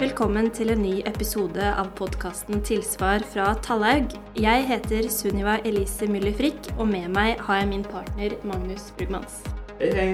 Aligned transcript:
Velkommen 0.00 0.46
til 0.56 0.70
en 0.72 0.78
ny 0.80 1.02
episode 1.04 1.60
av 1.60 1.90
podkasten 1.98 2.62
Tilsvar 2.64 3.20
fra 3.28 3.50
Tallaug. 3.60 4.14
Jeg 4.32 4.62
heter 4.70 5.04
Sunniva 5.12 5.58
Elise 5.68 6.06
Müller 6.08 6.32
Frikk, 6.38 6.70
og 6.78 6.88
med 6.88 7.10
meg 7.12 7.42
har 7.44 7.58
jeg 7.58 7.68
min 7.68 7.82
partner 7.84 8.32
Magnus 8.48 8.86
Brugmans. 8.96 9.42
Hei, 9.76 9.90
hei. 9.98 10.06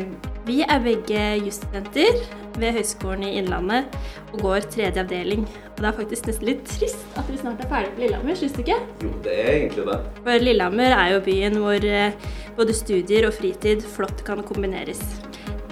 Vi 0.48 0.56
er 0.66 0.82
begge 0.82 1.22
jusstudenter 1.44 2.18
ved 2.58 2.74
Høgskolen 2.80 3.28
i 3.28 3.36
Innlandet 3.38 3.94
og 4.32 4.42
går 4.42 4.66
tredje 4.74 5.04
avdeling. 5.04 5.46
Og 5.76 5.78
det 5.78 5.92
er 5.92 5.96
faktisk 6.00 6.32
nesten 6.32 6.50
litt 6.50 6.66
trist 6.66 7.06
at 7.14 7.30
vi 7.30 7.38
snart 7.38 7.62
er 7.62 7.70
ferdig 7.70 7.94
på 7.94 8.02
Lillehammer, 8.08 8.40
syns 8.42 8.58
du 8.58 8.64
ikke? 8.64 8.80
Jo, 9.06 9.12
det 9.22 9.38
er 9.38 9.52
egentlig 9.52 9.86
det. 9.92 10.00
For 10.26 10.48
Lillehammer 10.48 10.98
er 10.98 11.14
jo 11.14 11.22
byen 11.30 11.62
hvor 11.62 11.88
eh, 11.92 12.34
både 12.58 12.74
studier 12.74 13.30
og 13.30 13.38
fritid 13.38 13.86
flott 13.94 14.26
kan 14.26 14.42
kombineres. 14.50 15.06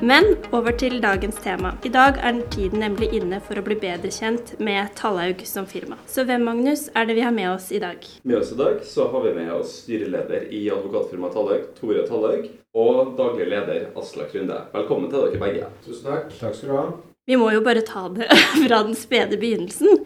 Men 0.02 0.24
over 0.50 0.72
til 0.74 0.96
dagens 1.02 1.36
tema. 1.42 1.70
I 1.86 1.90
dag 1.92 2.18
er 2.18 2.40
tiden 2.50 2.80
nemlig 2.82 3.12
inne 3.14 3.38
for 3.44 3.60
å 3.60 3.62
bli 3.64 3.76
bedre 3.78 4.10
kjent 4.10 4.54
med 4.58 4.90
Tallaug 4.98 5.44
som 5.46 5.68
firma. 5.70 5.96
Så 6.10 6.24
hvem, 6.26 6.42
Magnus, 6.48 6.88
er 6.98 7.06
det 7.06 7.14
vi 7.14 7.22
har 7.22 7.34
med 7.34 7.52
oss 7.52 7.70
i 7.72 7.78
dag? 7.82 8.02
Med 8.26 8.40
oss 8.40 8.50
i 8.52 8.58
dag 8.58 8.82
så 8.84 9.06
har 9.12 9.22
vi 9.28 9.34
med 9.38 9.52
oss 9.54 9.76
styreleder 9.84 10.48
i 10.50 10.64
advokatfirmaet 10.74 11.36
Tallaug, 11.36 11.66
Tore 11.78 12.06
Tallaug, 12.08 12.48
og 12.74 13.14
daglig 13.18 13.46
leder 13.52 13.86
Aslak 13.94 14.34
Runde. 14.34 14.60
Velkommen 14.74 15.10
til 15.12 15.28
dere 15.28 15.42
begge. 15.44 15.70
Tusen 15.86 16.10
takk. 16.10 16.32
Takk 16.40 16.58
skal 16.58 16.72
du 16.72 16.78
ha. 16.80 16.86
Vi 17.24 17.38
må 17.40 17.52
jo 17.54 17.62
bare 17.64 17.86
ta 17.86 18.08
det 18.12 18.26
fra 18.66 18.82
den 18.82 18.98
spede 18.98 19.38
begynnelsen. 19.40 20.02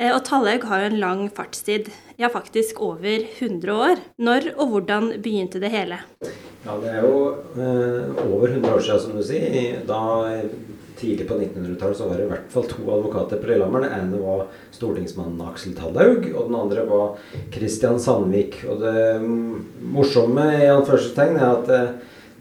Eh, 0.00 0.14
Og 0.14 0.24
Tallaug 0.24 0.64
har 0.64 0.80
jo 0.80 0.90
en 0.90 1.00
lang 1.02 1.22
fartstid, 1.28 1.90
ja 2.16 2.30
faktisk 2.32 2.80
over 2.80 3.26
100 3.38 3.68
år. 3.74 4.00
Når 4.16 4.54
og 4.56 4.72
hvordan 4.72 5.12
begynte 5.20 5.60
det 5.60 5.72
hele? 5.74 6.00
Ja, 6.64 6.76
det 6.80 6.88
er 6.88 7.04
jo 7.04 7.20
eh, 7.60 8.24
over 8.24 8.48
100 8.48 8.72
år 8.72 8.80
siden, 8.80 9.00
som 9.04 9.16
du 9.16 9.24
sier. 9.24 9.80
Da 9.88 10.00
Tidlig 11.00 11.24
på 11.30 11.36
1900-tallet 11.38 11.96
så 11.96 12.06
var 12.10 12.18
det 12.18 12.26
i 12.26 12.28
hvert 12.28 12.50
fall 12.52 12.66
to 12.68 12.82
advokater 12.92 13.38
på 13.40 13.48
Lillehammer. 13.48 13.86
Den 13.86 13.94
ene 13.96 14.18
var 14.20 14.42
stortingsmannen 14.74 15.40
Aksel 15.48 15.72
Tallaug, 15.72 16.26
og 16.34 16.50
den 16.50 16.58
andre 16.58 16.84
var 16.84 17.14
Kristian 17.54 17.96
Sandvik. 18.02 18.58
Og 18.68 18.82
det 18.82 19.04
mm, 19.22 19.86
morsomme 19.94 20.44
i 20.58 20.68
anførselstegn 20.68 21.38
er 21.40 21.46
at 21.54 21.72
eh, 21.72 21.94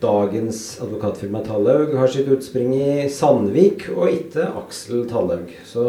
dagens 0.03 0.59
advokatfirma 0.83 1.45
Tallaug 1.47 1.95
har 2.01 2.11
sitt 2.11 2.27
utspring 2.35 2.75
i 2.75 3.07
Sandvik, 3.07 3.87
og 3.95 4.11
ikke 4.11 4.49
Aksel 4.65 5.07
Tallaug. 5.07 5.55
Så 5.63 5.87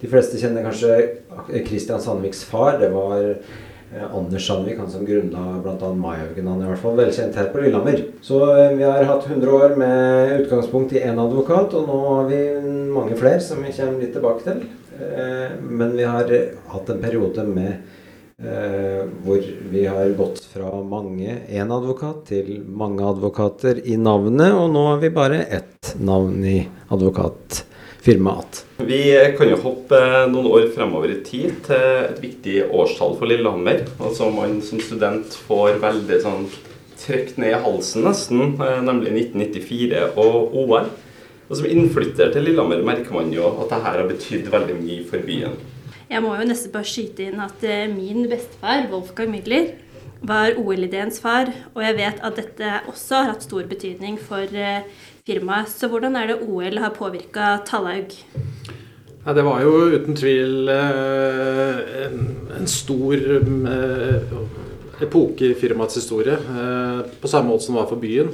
de 0.00 0.06
fleste 0.10 0.38
kjenner 0.38 0.62
kanskje 0.66 1.64
Kristian 1.66 2.00
Sandviks 2.00 2.44
far. 2.46 2.78
Det 2.78 2.90
var 2.92 3.18
eh, 3.24 4.04
Anders 4.14 4.46
Sandvik, 4.46 4.78
han 4.78 4.90
som 4.90 5.06
grunnla 5.06 5.58
bl.a. 5.64 5.92
Maihaugen. 5.94 6.46
Han 6.46 6.62
er 6.62 6.68
i 6.68 6.72
hvert 6.74 6.84
fall 6.84 6.98
velkjent 7.00 7.38
her 7.38 7.50
på 7.52 7.64
Lillehammer. 7.64 8.04
Så 8.22 8.40
eh, 8.54 8.76
vi 8.78 8.86
har 8.86 9.08
hatt 9.08 9.26
100 9.26 9.54
år 9.58 9.74
med 9.80 10.34
utgangspunkt 10.44 10.94
i 10.94 11.02
én 11.02 11.18
advokat, 11.18 11.74
og 11.74 11.90
nå 11.90 12.00
har 12.06 12.28
vi 12.30 12.42
mange 12.94 13.18
flere 13.18 13.42
som 13.42 13.62
vi 13.64 13.74
kommer 13.74 14.04
litt 14.04 14.14
tilbake 14.14 14.46
til. 14.46 14.66
Eh, 14.98 15.56
Men 15.66 15.96
vi 15.98 16.06
har 16.06 16.30
hatt 16.74 16.94
en 16.94 17.02
periode 17.02 17.46
med 17.46 17.96
hvor 19.26 19.42
vi 19.72 19.80
har 19.90 20.12
gått 20.14 20.44
fra 20.46 20.68
mange 20.86 21.40
én 21.50 21.72
advokat 21.74 22.20
til 22.28 22.60
mange 22.70 23.02
advokater 23.02 23.80
i 23.82 23.96
navnet, 23.98 24.54
og 24.54 24.70
nå 24.70 24.84
har 24.92 25.00
vi 25.02 25.10
bare 25.10 25.40
ett 25.42 25.96
navn 25.98 26.44
i 26.46 26.60
advokatfirmaet. 27.98 28.64
Vi 28.76 29.34
kan 29.36 29.48
jo 29.48 29.56
hoppe 29.56 29.98
noen 30.30 30.46
år 30.46 30.70
fremover 30.74 31.10
i 31.10 31.22
tid 31.24 31.64
til 31.66 31.74
et 32.08 32.20
viktig 32.22 32.70
årstall 32.70 33.16
for 33.18 33.26
Lillehammer. 33.26 33.86
Altså 34.00 34.30
man 34.30 34.60
som 34.62 34.80
student 34.80 35.26
får 35.46 35.80
veldig 35.82 36.20
sånn 36.22 36.48
trykt 36.98 37.38
ned 37.38 37.52
i 37.52 37.62
halsen 37.62 38.04
nesten, 38.04 38.60
eh, 38.60 38.80
nemlig 38.82 39.12
1994 39.12 40.16
og 40.16 40.54
OL. 40.54 40.88
Og 41.48 41.56
som 41.56 41.66
innflytter 41.66 42.32
til 42.32 42.44
Lillehammer 42.44 42.82
merker 42.82 43.12
man 43.12 43.32
jo 43.32 43.46
at 43.46 43.70
dette 43.70 43.82
har 43.84 44.08
betydd 44.08 44.50
veldig 44.50 44.76
mye 44.82 45.04
for 45.04 45.18
byen. 45.18 45.56
Jeg 46.08 46.22
må 46.22 46.34
jo 46.36 46.48
nesten 46.48 46.72
bare 46.72 46.88
skyte 46.88 47.28
inn 47.28 47.40
at 47.40 47.62
eh, 47.64 47.88
min 47.88 48.28
bestefar, 48.28 48.88
Wolfgang 48.90 49.32
Müller, 49.32 49.74
var 50.20 50.56
OL-ideens 50.58 51.20
far, 51.22 51.50
og 51.74 51.82
jeg 51.84 51.96
vet 51.98 52.22
at 52.24 52.38
dette 52.38 52.72
også 52.90 53.22
har 53.22 53.32
hatt 53.32 53.46
stor 53.46 53.66
betydning 53.70 54.18
for 54.20 54.50
eh, 54.50 54.86
firmaet. 55.26 55.70
Så 55.70 55.90
hvordan 55.90 56.16
er 56.18 56.32
det 56.32 56.40
OL 56.46 56.80
har 56.82 56.94
påvirka 56.96 57.58
Tallaug? 57.68 58.14
Ja, 59.24 59.34
det 59.36 59.44
var 59.44 59.62
jo 59.62 59.74
uten 59.94 60.16
tvil 60.16 60.70
eh, 60.72 62.06
en, 62.08 62.70
stor 62.70 63.14
eh, 63.14 64.32
epoke 65.04 65.52
i 65.52 65.58
firmaets 65.58 66.00
historie. 66.00 66.38
På 67.20 67.30
samme 67.30 67.52
måte 67.52 67.66
som 67.66 67.76
det 67.76 67.82
var 67.84 67.92
for 67.92 68.02
byen. 68.02 68.32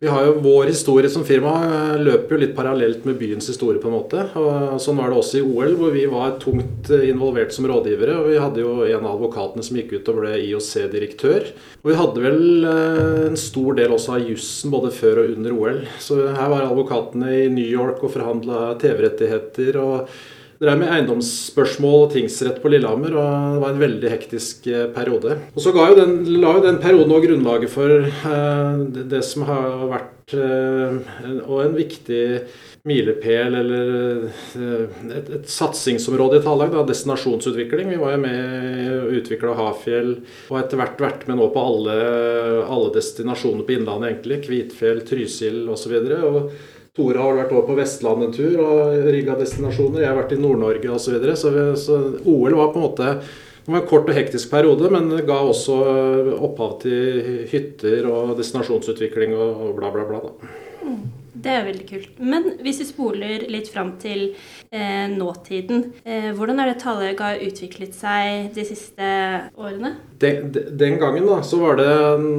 Vi 0.00 0.06
har 0.06 0.26
jo 0.26 0.32
Vår 0.42 0.68
historie 0.70 1.08
som 1.10 1.24
firma 1.26 1.52
eh, 1.66 1.96
løper 1.98 2.36
jo 2.36 2.38
litt 2.38 2.52
parallelt 2.54 3.02
med 3.08 3.16
byens 3.18 3.48
historie. 3.50 3.80
på 3.82 3.90
en 3.90 3.96
måte. 3.96 4.28
og 4.38 4.78
Sånn 4.78 5.00
var 5.00 5.10
det 5.10 5.18
også 5.18 5.40
i 5.40 5.42
OL, 5.42 5.74
hvor 5.80 5.90
vi 5.90 6.04
var 6.06 6.36
tungt 6.38 6.90
eh, 6.94 7.08
involvert 7.10 7.50
som 7.54 7.66
rådgivere. 7.66 8.14
og 8.20 8.30
Vi 8.30 8.38
hadde 8.38 8.62
jo 8.62 8.76
en 8.86 9.02
av 9.02 9.16
advokatene 9.16 9.66
som 9.66 9.80
gikk 9.80 9.96
ut 9.96 10.12
og 10.12 10.20
ble 10.20 10.36
IOC-direktør. 10.38 11.50
Og 11.82 11.90
vi 11.90 11.98
hadde 11.98 12.24
vel 12.28 12.70
eh, 12.70 13.26
en 13.26 13.38
stor 13.42 13.74
del 13.80 13.96
også 13.96 14.14
av 14.14 14.30
jussen 14.30 14.70
både 14.70 14.94
før 14.94 15.24
og 15.24 15.34
under 15.34 15.58
OL. 15.58 15.84
Så 15.98 16.22
her 16.30 16.54
var 16.54 16.68
advokatene 16.68 17.34
i 17.34 17.44
New 17.50 17.66
York 17.66 17.98
og 17.98 18.14
forhandla 18.14 18.76
TV-rettigheter. 18.78 19.82
og 19.82 20.36
Drev 20.58 20.80
med 20.80 20.90
eiendomsspørsmål 20.90 22.00
og 22.08 22.14
tingsrett 22.16 22.56
på 22.58 22.70
Lillehammer, 22.72 23.14
og 23.14 23.26
det 23.54 23.60
var 23.62 23.74
en 23.74 23.82
veldig 23.82 24.10
hektisk 24.10 24.64
eh, 24.66 24.88
periode. 24.90 25.36
Og 25.54 25.62
så 25.62 25.70
jo 25.70 25.98
den, 25.98 26.16
la 26.42 26.56
jo 26.56 26.64
den 26.64 26.80
perioden 26.82 27.12
også 27.14 27.28
grunnlaget 27.28 27.70
for 27.70 27.92
eh, 28.08 28.80
det, 29.12 29.20
som 29.22 29.44
har 29.46 29.84
vært 29.92 30.34
eh, 30.34 30.96
en, 31.28 31.36
og 31.44 31.62
en 31.62 31.76
viktig 31.78 32.24
milepæl, 32.88 33.54
eller 33.60 33.92
eh, 34.58 34.96
et, 35.14 35.30
et 35.38 35.46
satsingsområde 35.46 36.40
i 36.40 36.42
Tallaug, 36.42 36.74
da, 36.74 36.82
destinasjonsutvikling. 36.88 37.92
Vi 37.92 38.00
var 38.02 38.16
jo 38.16 38.22
med 38.24 38.90
og 38.96 39.14
utvikla 39.20 39.54
Hafjell, 39.60 40.16
og 40.48 40.56
har 40.56 40.66
etter 40.66 40.82
hvert 40.82 41.04
vært 41.04 41.28
med 41.30 41.38
nå 41.38 41.46
på 41.54 41.66
alle, 41.70 41.94
alle 42.66 42.90
destinasjoner 42.98 43.62
på 43.62 43.76
Innlandet, 43.76 44.10
egentlig. 44.10 44.40
Kvitfjell, 44.48 45.04
Trysil 45.06 45.62
osv. 45.70 45.96
Og 46.18 46.50
Tore 46.98 47.22
har 47.22 47.36
vært 47.38 47.52
over 47.54 47.68
på 47.68 47.76
Vestlandet 47.78 48.28
en 48.28 48.34
tur 48.34 48.62
og 48.64 49.04
rigga 49.06 49.36
destinasjoner. 49.38 50.02
Jeg 50.02 50.10
har 50.10 50.18
vært 50.18 50.34
i 50.34 50.40
Nord-Norge 50.42 50.90
osv. 50.90 51.04
Så, 51.04 51.12
videre. 51.14 51.36
så, 51.38 51.52
så 51.78 51.98
OL 52.26 52.58
var 52.58 52.72
på 52.74 52.82
en 52.82 52.88
måte 52.88 53.12
det 53.68 53.74
var 53.74 53.82
en 53.82 53.88
kort 53.90 54.06
og 54.08 54.16
hektisk 54.16 54.48
periode, 54.48 54.88
men 54.88 55.10
det 55.12 55.26
ga 55.28 55.34
også 55.44 55.74
opphav 56.40 56.78
til 56.80 57.44
hytter 57.50 58.06
og 58.08 58.30
destinasjonsutvikling 58.38 59.34
og 59.36 59.74
bla, 59.76 59.90
bla, 59.92 60.06
bla. 60.08 60.22
Da. 60.24 60.88
Det 61.38 61.52
er 61.54 61.66
veldig 61.68 61.86
kult. 61.86 62.18
Men 62.18 62.46
hvis 62.64 62.80
vi 62.82 62.86
spoler 62.88 63.44
litt 63.50 63.70
fram 63.70 63.92
til 64.02 64.32
eh, 64.74 65.06
nåtiden, 65.12 65.84
eh, 66.02 66.30
hvordan 66.34 66.58
er 66.62 66.72
det 66.72 66.78
Tallaug 66.82 67.22
har 67.22 67.42
utviklet 67.44 67.94
seg 67.94 68.50
de 68.56 68.64
siste 68.66 69.10
årene? 69.58 69.94
Den, 70.18 70.50
den 70.50 70.98
gangen 70.98 71.28
da, 71.28 71.38
så 71.46 71.60
var 71.60 71.78
det 71.78 71.90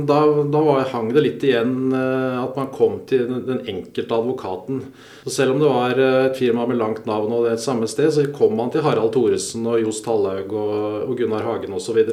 Da, 0.10 0.20
da 0.52 0.62
var, 0.66 0.90
hang 0.92 1.14
det 1.16 1.24
litt 1.24 1.46
igjen 1.48 1.94
eh, 1.96 2.40
at 2.42 2.58
man 2.60 2.72
kom 2.76 3.00
til 3.10 3.24
den, 3.30 3.46
den 3.48 3.62
enkelte 3.72 4.18
advokaten. 4.18 4.82
Så 5.24 5.38
selv 5.38 5.56
om 5.56 5.64
det 5.64 5.72
var 5.72 6.04
eh, 6.04 6.22
et 6.30 6.40
firma 6.40 6.68
med 6.68 6.82
langt 6.82 7.08
navn 7.08 7.32
og 7.36 7.48
det 7.48 7.56
et 7.56 7.64
samme 7.64 7.88
sted, 7.88 8.12
så 8.12 8.28
kom 8.36 8.58
man 8.60 8.74
til 8.74 8.84
Harald 8.84 9.14
Thoresen 9.16 9.68
og 9.70 9.80
Johs 9.84 10.04
Tallaug 10.04 10.52
og, 10.52 10.80
og 11.08 11.16
Gunnar 11.20 11.48
Hagen 11.48 11.78
osv. 11.78 12.04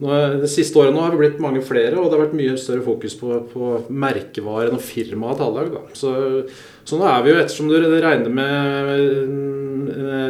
De 0.00 0.48
siste 0.50 0.78
årene 0.80 1.00
har 1.04 1.12
vi 1.14 1.20
blitt 1.22 1.42
mange 1.42 1.62
flere, 1.64 1.94
og 1.98 2.08
det 2.10 2.18
har 2.18 2.24
vært 2.26 2.38
mye 2.38 2.56
større 2.58 2.82
fokus 2.86 3.14
på, 3.20 3.36
på 3.52 3.72
merkevaren 3.88 4.74
og 4.74 4.82
firmaet 4.82 5.38
Tallag. 5.38 5.76
Så, 5.94 6.14
så 6.84 6.98
nå 6.98 7.06
er 7.06 7.22
vi 7.22 7.30
jo, 7.34 7.40
ettersom 7.42 7.70
du 7.70 7.76
regner 7.78 8.32
med 8.34 9.64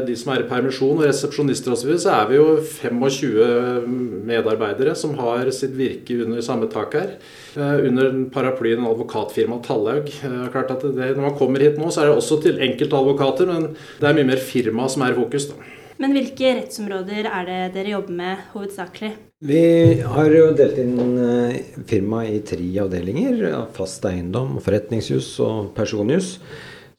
de 0.05 0.17
som 0.19 0.33
er 0.35 0.43
i 0.45 0.49
permisjon 0.49 0.99
og 0.99 1.07
resepsjonister 1.09 1.75
osv., 1.75 1.93
så, 1.95 2.01
så 2.05 2.15
er 2.19 2.31
vi 2.31 2.39
jo 2.39 2.47
25 2.61 4.25
medarbeidere 4.29 4.95
som 4.99 5.15
har 5.19 5.49
sitt 5.55 5.75
virke 5.79 6.17
under 6.25 6.45
samme 6.45 6.69
tak 6.73 6.97
her. 6.99 7.15
eh, 7.57 7.77
Under 7.89 8.11
paraplyen 8.35 8.85
advokatfirmaet 8.89 9.67
Tallaug. 9.69 10.11
Eh, 10.11 10.41
Klart 10.55 10.75
at 10.77 10.83
det, 10.83 11.15
Når 11.17 11.23
man 11.29 11.39
kommer 11.39 11.65
hit 11.65 11.79
nå, 11.81 11.91
så 11.91 12.03
er 12.03 12.11
det 12.11 12.19
også 12.19 12.41
til 12.45 12.61
enkeltadvokater, 12.65 13.47
men 13.51 13.71
det 14.01 14.09
er 14.09 14.19
mye 14.19 14.31
mer 14.35 14.43
firma 14.43 14.89
som 14.89 15.03
er 15.07 15.15
i 15.15 15.19
fokus. 15.21 15.49
da. 15.53 15.55
Men 15.99 16.13
hvilke 16.17 16.57
rettsområder 16.59 17.29
er 17.31 17.45
det 17.47 17.61
dere 17.77 17.95
jobber 17.95 18.17
med 18.19 18.37
hovedsakelig? 18.55 19.13
Vi 19.45 20.01
har 20.01 20.33
jo 20.33 20.45
delt 20.57 20.79
inn 20.81 21.19
eh, 21.21 21.57
firmaet 21.85 22.31
i 22.33 22.39
tre 22.49 22.69
avdelinger. 22.81 23.43
Fast 23.77 24.07
eiendom, 24.09 24.55
forretningsjus 24.65 25.35
og 25.45 25.75
personjus. 25.77 26.39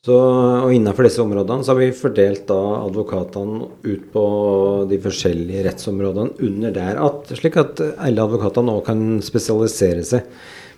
Så, 0.05 0.13
og 0.13 0.69
Innenfor 0.69 1.07
disse 1.07 1.23
områdene 1.23 1.65
så 1.65 1.73
har 1.73 1.79
vi 1.79 1.87
fordelt 1.97 2.43
da 2.45 2.59
advokatene 2.83 3.71
ut 3.87 4.03
på 4.13 4.25
de 4.91 4.99
forskjellige 5.01 5.63
rettsområdene 5.65 6.37
under 6.45 6.75
der, 6.75 6.99
at, 7.01 7.33
slik 7.39 7.57
at 7.57 7.81
alle 7.81 8.27
advokatene 8.27 8.75
også 8.75 8.87
kan 8.91 9.01
spesialisere 9.25 10.05
seg. 10.05 10.29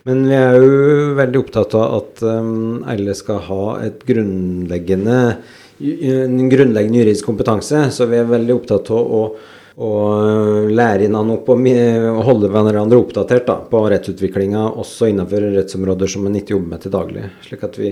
Men 0.08 0.24
vi 0.30 0.40
er 0.40 0.56
jo 0.64 1.12
veldig 1.20 1.42
opptatt 1.42 1.76
av 1.76 1.98
at 1.98 2.24
um, 2.24 2.80
alle 2.88 3.18
skal 3.20 3.44
ha 3.50 3.62
et 3.84 4.08
grunnleggende, 4.08 5.20
en 5.84 6.40
grunnleggende 6.48 7.04
juridisk 7.04 7.28
kompetanse. 7.28 7.90
Så 7.92 8.08
vi 8.08 8.22
er 8.22 8.32
veldig 8.32 8.56
opptatt 8.56 8.96
av 8.96 9.16
å, 9.20 9.24
å 9.78 9.90
lære 10.74 11.06
inn 11.06 11.16
og 11.16 11.50
mi- 11.62 11.76
og 12.10 12.24
holde 12.26 12.50
hverandre 12.50 12.98
oppdatert 12.98 13.46
da, 13.46 13.60
på 13.62 13.84
rettsutviklinga, 13.94 14.64
også 14.82 15.12
innenfor 15.12 15.52
rettsområder 15.54 16.10
som 16.10 16.26
en 16.26 16.40
ikke 16.40 16.56
jobber 16.56 16.74
med 16.74 16.82
til 16.82 16.96
daglig. 16.96 17.28
Slik 17.46 17.64
at 17.68 17.78
vi, 17.78 17.92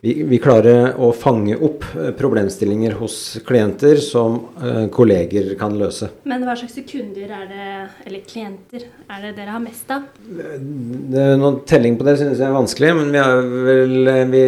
vi, 0.00 0.14
vi, 0.24 0.38
klarer 0.40 0.94
å 0.96 1.10
fange 1.12 1.56
opp 1.60 1.84
problemstillinger 2.16 2.94
hos 2.96 3.16
klienter 3.44 3.98
som 4.00 4.38
eh, 4.56 4.86
kolleger 4.92 5.50
kan 5.60 5.74
løse. 5.76 6.08
Men 6.28 6.46
hva 6.46 6.54
slags 6.56 6.78
kunder 6.88 7.34
er 7.36 7.44
det, 7.50 7.66
eller 8.08 8.22
klienter, 8.24 8.86
er 9.12 9.26
det 9.26 9.34
dere 9.36 9.52
har 9.52 9.60
mest 9.60 9.92
av? 9.92 10.06
Det, 10.24 11.26
noen 11.40 11.60
telling 11.68 11.98
på 12.00 12.08
det 12.08 12.16
synes 12.22 12.40
jeg 12.40 12.48
er 12.48 12.56
vanskelig, 12.56 12.94
men 12.96 13.12
vi, 13.12 13.26
vel, 13.68 14.10
vi, 14.32 14.44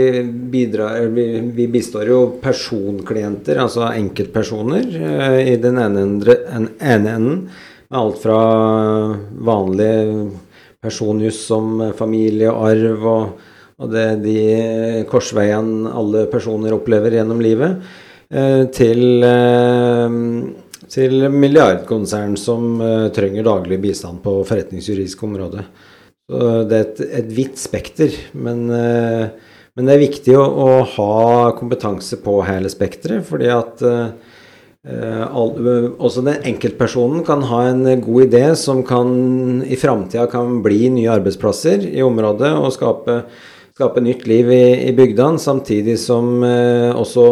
bidrar, 0.57 1.05
vi, 1.13 1.27
vi, 1.53 1.69
bistår 1.77 2.09
jo 2.09 2.23
personklienter, 2.41 3.61
altså 3.61 3.91
enkeltpersoner, 3.91 4.89
eh, 4.89 5.39
i 5.53 5.61
den 5.61 5.81
ene 5.85 6.07
enden. 6.81 7.31
Med 7.93 8.01
alt 8.01 8.23
fra 8.25 8.41
vanlig 9.45 9.95
personjus 10.81 11.45
som 11.45 11.91
familie 11.99 12.49
og 12.49 12.71
arv 12.73 13.11
og 13.13 13.51
og 13.81 13.93
det 13.93 14.09
de 14.25 15.05
korsveiene 15.11 15.93
alle 15.97 16.27
personer 16.33 16.75
opplever 16.77 17.17
gjennom 17.17 17.41
livet, 17.43 17.79
eh, 18.31 18.65
til, 18.75 19.23
eh, 19.25 20.19
til 20.93 21.29
milliardkonsern 21.33 22.37
som 22.39 22.81
eh, 22.81 23.09
trenger 23.15 23.49
daglig 23.49 23.81
bistand 23.83 24.23
på 24.25 24.43
forretningsjuridisk 24.49 25.25
område. 25.29 25.65
Så 26.31 26.53
det 26.69 26.77
er 26.77 26.85
et, 26.87 27.01
et 27.23 27.33
vidt 27.35 27.59
spekter. 27.59 28.13
Men, 28.33 28.69
men, 28.71 29.89
det 29.89 29.97
er 29.97 30.05
viktig 30.05 30.37
å, 30.39 30.45
å, 30.47 30.69
ha 30.95 31.51
kompetanse 31.59 32.21
på 32.23 32.39
hele 32.47 32.71
spekteret, 32.73 33.27
fordi 33.27 33.51
at 33.53 33.83
også 34.87 36.23
den 36.25 36.47
enkeltpersonen 36.55 37.27
kan 37.27 37.43
ha 37.51 37.59
en 37.69 37.83
god 38.07 38.25
idé 38.25 38.45
som 38.57 38.81
kan, 38.87 39.11
i 39.67 39.77
framtida 39.77 40.25
kan 40.31 40.63
bli 40.65 40.87
nye 40.95 41.11
arbeidsplasser 41.13 41.85
i 41.91 42.01
området 42.07 42.55
og 42.55 42.73
skape 42.79 43.19
skape 43.73 44.03
nytt 44.05 44.27
liv 44.29 44.51
i, 44.53 44.65
i 44.89 44.93
bygdene, 44.93 45.41
samtidig 45.41 45.97
som 46.01 46.43
eh, 46.45 46.91
også 46.93 47.27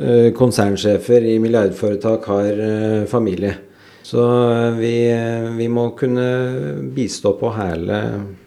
eh, 0.00 0.28
konsernsjefer 0.36 1.26
i 1.28 1.36
milliardforetak 1.42 2.28
har 2.30 2.62
eh, 2.64 3.02
familie. 3.10 3.52
Så 4.08 4.52
eh, 4.52 4.70
vi, 4.70 5.10
eh, 5.10 5.56
vi, 5.56 5.68
må 5.68 5.90
kunne 5.90 6.22
bistå 6.96 7.34
på 7.36 7.50
hele, 7.52 7.98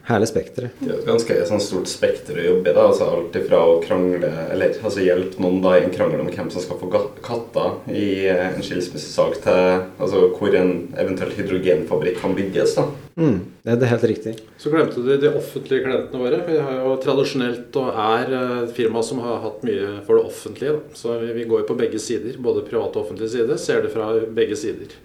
hele 0.07 0.25
spekteret. 0.25 0.79
Det 0.79 0.89
er 0.89 1.03
et 1.03 1.05
ganske 1.11 1.37
sånn 1.51 1.61
stort 1.61 1.91
spekter 1.91 2.39
å 2.41 2.45
jobbe 2.47 2.71
i. 2.71 2.73
da, 2.73 2.87
altså 2.89 3.09
Alt 3.13 3.37
ifra 3.37 3.59
å 3.69 3.75
krangle, 3.83 4.31
eller 4.55 4.73
altså 4.81 5.05
hjelpe 5.05 5.37
noen 5.45 5.61
da 5.61 5.75
i 5.77 5.83
en 5.85 5.93
krangel 5.93 6.25
om 6.25 6.33
hvem 6.33 6.49
som 6.49 6.65
skal 6.65 6.81
få 6.81 6.89
katter 7.21 7.93
i 7.93 8.25
eh, 8.31 8.43
en 8.47 8.65
skilsmissesak, 8.65 9.37
til 9.45 9.61
altså, 10.01 10.25
hvor 10.33 10.59
en 10.63 10.75
eventuell 10.97 11.37
hydrogenfabrikk 11.37 12.17
kan 12.25 12.33
bygges. 12.41 12.79
da. 12.81 12.89
Mm, 13.21 13.39
det 13.69 13.77
er 13.77 13.93
helt 13.93 14.09
riktig. 14.15 14.37
Så 14.57 14.73
glemte 14.73 15.05
du 15.05 15.13
de 15.13 15.29
offentlige 15.29 15.85
klientene 15.85 16.25
våre. 16.25 16.43
Vi 16.49 16.57
har 16.57 16.77
jo 16.81 16.99
tradisjonelt 17.05 17.83
og 17.85 18.05
er 18.09 18.39
et 18.39 18.77
firma 18.81 19.05
som 19.05 19.21
har 19.21 19.43
hatt 19.45 19.61
mye 19.69 19.99
for 20.09 20.17
det 20.17 20.25
offentlige. 20.25 20.79
Da. 20.79 21.01
Så 21.05 21.21
vi, 21.21 21.35
vi 21.37 21.49
går 21.53 21.69
på 21.69 21.77
begge 21.77 22.01
sider, 22.01 22.41
både 22.41 22.65
privat 22.65 22.95
og 22.97 23.05
offentlig 23.05 23.29
side. 23.29 23.61
Ser 23.61 23.85
det 23.85 23.93
fra 23.93 24.15
begge 24.25 24.57
sider. 24.57 24.97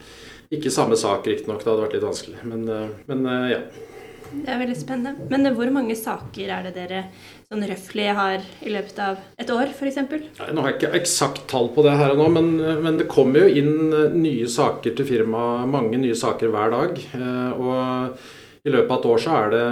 Ikke 0.55 0.71
samme 0.71 0.97
sak, 0.99 1.27
riktignok. 1.27 1.63
Det 1.63 1.71
hadde 1.71 1.83
vært 1.83 1.97
litt 1.97 2.07
vanskelig. 2.07 2.41
Men, 2.47 2.69
eh, 2.69 2.89
men, 3.07 3.27
eh, 3.27 3.51
ja. 3.51 3.61
Det 4.27 4.49
er 4.51 4.59
veldig 4.59 4.77
spennende. 4.77 5.29
Men 5.31 5.55
hvor 5.55 5.71
mange 5.71 5.95
saker 5.97 6.51
er 6.51 6.63
det 6.67 6.75
dere 6.75 7.05
sånn 7.49 7.63
røftlig 7.63 8.15
har 8.15 8.43
i 8.63 8.71
løpet 8.71 8.99
av 8.99 9.19
et 9.39 9.51
år, 9.51 9.71
f.eks.? 9.71 9.97
Nå 10.53 10.63
har 10.63 10.73
jeg 10.73 10.81
ikke 10.81 10.99
eksakt 10.99 11.47
tall 11.49 11.71
på 11.75 11.83
det 11.87 11.95
her 11.97 12.11
og 12.11 12.19
nå, 12.19 12.29
men, 12.35 12.83
men, 12.83 12.99
det 12.99 13.09
kommer 13.09 13.47
jo 13.47 13.63
inn 13.63 13.93
eh, 13.93 14.11
nye 14.15 14.47
saker 14.47 14.97
til 14.97 15.07
firmaet. 15.07 15.69
Mange 15.71 15.99
nye 15.99 16.15
saker 16.15 16.51
hver 16.51 16.75
dag. 16.75 16.99
Og 17.57 18.19
i 18.67 18.71
løpet 18.75 18.91
av 18.91 18.99
et 18.99 19.11
år 19.11 19.19
så 19.23 19.35
er 19.41 19.51
det 19.51 19.67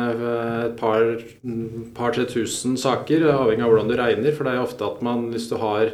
et 0.65 0.77
par-tre 0.79 1.89
par, 1.95 2.13
tusen 2.31 2.77
saker, 2.79 3.27
avhengig 3.31 3.67
av 3.67 3.73
hvordan 3.73 3.91
du 3.91 3.97
regner. 3.99 4.35
For 4.35 4.47
det 4.47 4.55
er 4.55 4.63
ofte 4.63 4.87
at 4.87 5.03
man, 5.03 5.31
hvis 5.35 5.51
du 5.51 5.57
har 5.59 5.91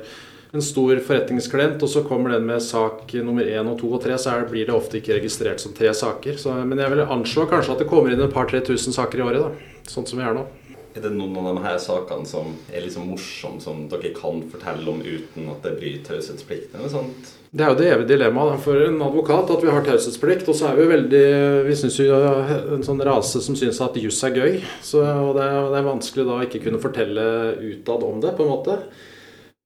en 0.52 0.64
stor 0.64 0.98
forretningsklient, 1.06 1.82
og 1.82 1.90
så 1.92 2.02
kommer 2.06 2.34
den 2.34 2.46
med 2.48 2.62
sak 2.64 3.12
nummer 3.22 3.46
én 3.46 3.70
og 3.70 3.78
to 3.78 3.90
og 3.94 4.02
tre, 4.02 4.16
så 4.18 4.34
blir 4.50 4.66
det 4.66 4.74
ofte 4.74 4.98
ikke 4.98 5.20
registrert 5.20 5.62
som 5.62 5.74
tre 5.76 5.92
saker. 5.94 6.40
Så, 6.42 6.54
men 6.66 6.80
jeg 6.82 6.90
vil 6.90 7.04
anslå 7.06 7.46
kanskje 7.50 7.76
at 7.76 7.84
det 7.84 7.90
kommer 7.90 8.10
inn 8.10 8.24
et 8.24 8.34
par-tre 8.34 8.62
tusen 8.66 8.96
saker 8.96 9.22
i 9.22 9.28
året, 9.28 9.46
da. 9.46 9.84
Sånn 9.90 10.08
som 10.08 10.18
vi 10.18 10.26
er 10.26 10.34
nå. 10.34 10.46
Er 10.90 11.04
det 11.04 11.12
noen 11.14 11.36
av 11.38 11.52
de 11.54 11.60
her 11.62 11.76
sakene 11.78 12.26
som 12.26 12.48
er 12.72 12.82
liksom 12.82 13.04
morsomme, 13.12 13.60
som 13.62 13.84
dere 13.92 14.10
kan 14.16 14.40
fortelle 14.50 14.90
om 14.90 14.98
uten 15.04 15.46
at 15.52 15.62
det 15.62 15.76
blir 15.78 16.00
taushetsplikt? 16.02 16.72
eller 16.74 16.90
sånt? 16.90 17.28
Det 17.50 17.62
er 17.62 17.70
jo 17.70 17.78
det 17.78 17.86
evige 17.92 18.08
dilemmaet 18.10 18.58
for 18.62 18.78
en 18.82 18.98
advokat 19.06 19.52
at 19.54 19.62
vi 19.62 19.70
har 19.70 19.86
taushetsplikt. 19.86 20.50
Og 20.50 20.58
så 20.58 20.72
er 20.72 20.80
vi 20.80 20.88
veldig 20.90 21.22
Vi 21.68 21.76
syns 21.78 22.00
jo 22.02 22.18
en 22.74 22.82
sånn 22.86 23.04
rase 23.06 23.42
som 23.42 23.58
syns 23.58 23.78
at 23.86 24.00
juss 24.02 24.18
er 24.26 24.34
gøy. 24.34 24.58
Så, 24.82 25.04
og 25.04 25.38
det 25.38 25.46
er, 25.46 25.70
det 25.70 25.78
er 25.78 25.86
vanskelig 25.86 26.26
da 26.26 26.40
å 26.40 26.48
ikke 26.48 26.64
kunne 26.66 26.82
fortelle 26.82 27.28
utad 27.62 28.06
om 28.10 28.18
det, 28.26 28.34
på 28.34 28.46
en 28.48 28.52
måte. 28.56 28.80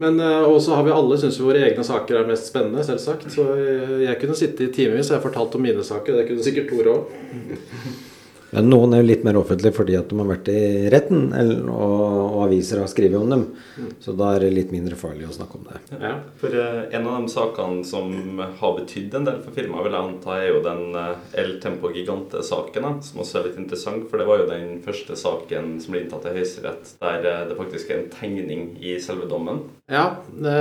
Men 0.05 0.21
uh, 0.21 0.49
også 0.53 0.77
har 0.77 0.85
vi 0.85 0.93
alle 0.93 1.17
syns 1.21 1.41
våre 1.41 1.63
egne 1.65 1.85
saker 1.87 2.21
er 2.21 2.27
mest 2.29 2.51
spennende, 2.51 2.85
selvsagt. 2.85 3.31
Så 3.33 3.47
jeg, 3.57 4.01
jeg 4.05 4.19
kunne 4.21 4.37
sitte 4.37 4.67
i 4.67 4.73
timevis 4.75 5.13
og 5.15 5.25
fortalt 5.25 5.57
om 5.57 5.65
mine 5.65 5.85
saker. 5.87 6.21
Det 6.21 6.27
kunne 6.29 6.45
sikkert 6.45 6.69
Tore 6.73 6.99
òg. 6.99 8.11
Ja, 8.55 8.63
noen 8.63 8.93
er 8.95 9.03
jo 9.03 9.09
litt 9.09 9.25
mer 9.27 9.37
offentlige 9.41 9.75
fordi 9.75 9.97
at 9.99 10.11
de 10.11 10.19
har 10.21 10.29
vært 10.29 10.49
i 10.53 10.61
retten, 10.93 11.25
eller, 11.35 11.65
og, 11.73 12.03
og, 12.21 12.37
aviser 12.45 12.79
har 12.79 12.91
skrevet 12.91 13.19
om 13.19 13.33
dem. 13.33 13.43
Mm. 13.75 13.89
Så 14.05 14.15
da 14.15 14.29
er 14.35 14.45
det 14.45 14.53
litt 14.55 14.71
mindre 14.75 14.99
farlig 14.99 15.27
å 15.27 15.35
snakke 15.35 15.59
om 15.59 15.65
det. 15.67 15.81
Ja, 15.99 16.13
for 16.39 16.55
uh, 16.55 16.85
En 16.95 17.09
av 17.11 17.25
de 17.25 17.33
sakene 17.33 17.83
som 17.89 18.39
har 18.61 18.77
betydd 18.79 19.19
en 19.19 19.27
del 19.27 19.41
for 19.43 19.57
firmaet, 19.57 19.89
vil 19.89 19.97
jeg 19.97 20.09
anta, 20.11 20.39
er 20.39 20.49
jo 20.53 20.63
den 20.69 20.85
uh, 20.95 21.35
El 21.43 21.57
Tempo 21.65 21.91
Gigante-saken, 21.95 22.89
som 23.09 23.25
også 23.25 23.41
er 23.41 23.49
litt 23.49 23.61
interessant. 23.65 24.07
For 24.11 24.23
det 24.23 24.29
var 24.31 24.45
jo 24.45 24.51
den 24.53 24.79
første 24.87 25.19
saken 25.19 25.75
som 25.83 25.97
ble 25.97 26.05
inntatt 26.05 26.27
til 26.29 26.39
Høyesterett 26.39 26.95
der 27.03 27.27
uh, 27.27 27.45
det 27.51 27.59
faktisk 27.59 27.91
er 27.91 28.05
en 28.05 28.11
tegning 28.15 28.67
i 28.79 28.97
selve 29.03 29.27
dommen. 29.31 29.65
Ja, 29.91 30.07
det, 30.31 30.59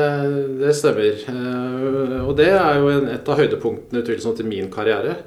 det 0.60 0.74
stemmer. 0.76 1.22
og 2.26 2.34
det 2.42 2.50
er 2.58 2.80
jo 2.82 2.90
en, 2.92 3.10
et 3.14 3.30
av 3.30 3.40
høydepunktene 3.40 4.02
utvilsomt 4.02 4.42
i 4.42 4.50
min 4.50 4.72
karriere. 4.74 5.22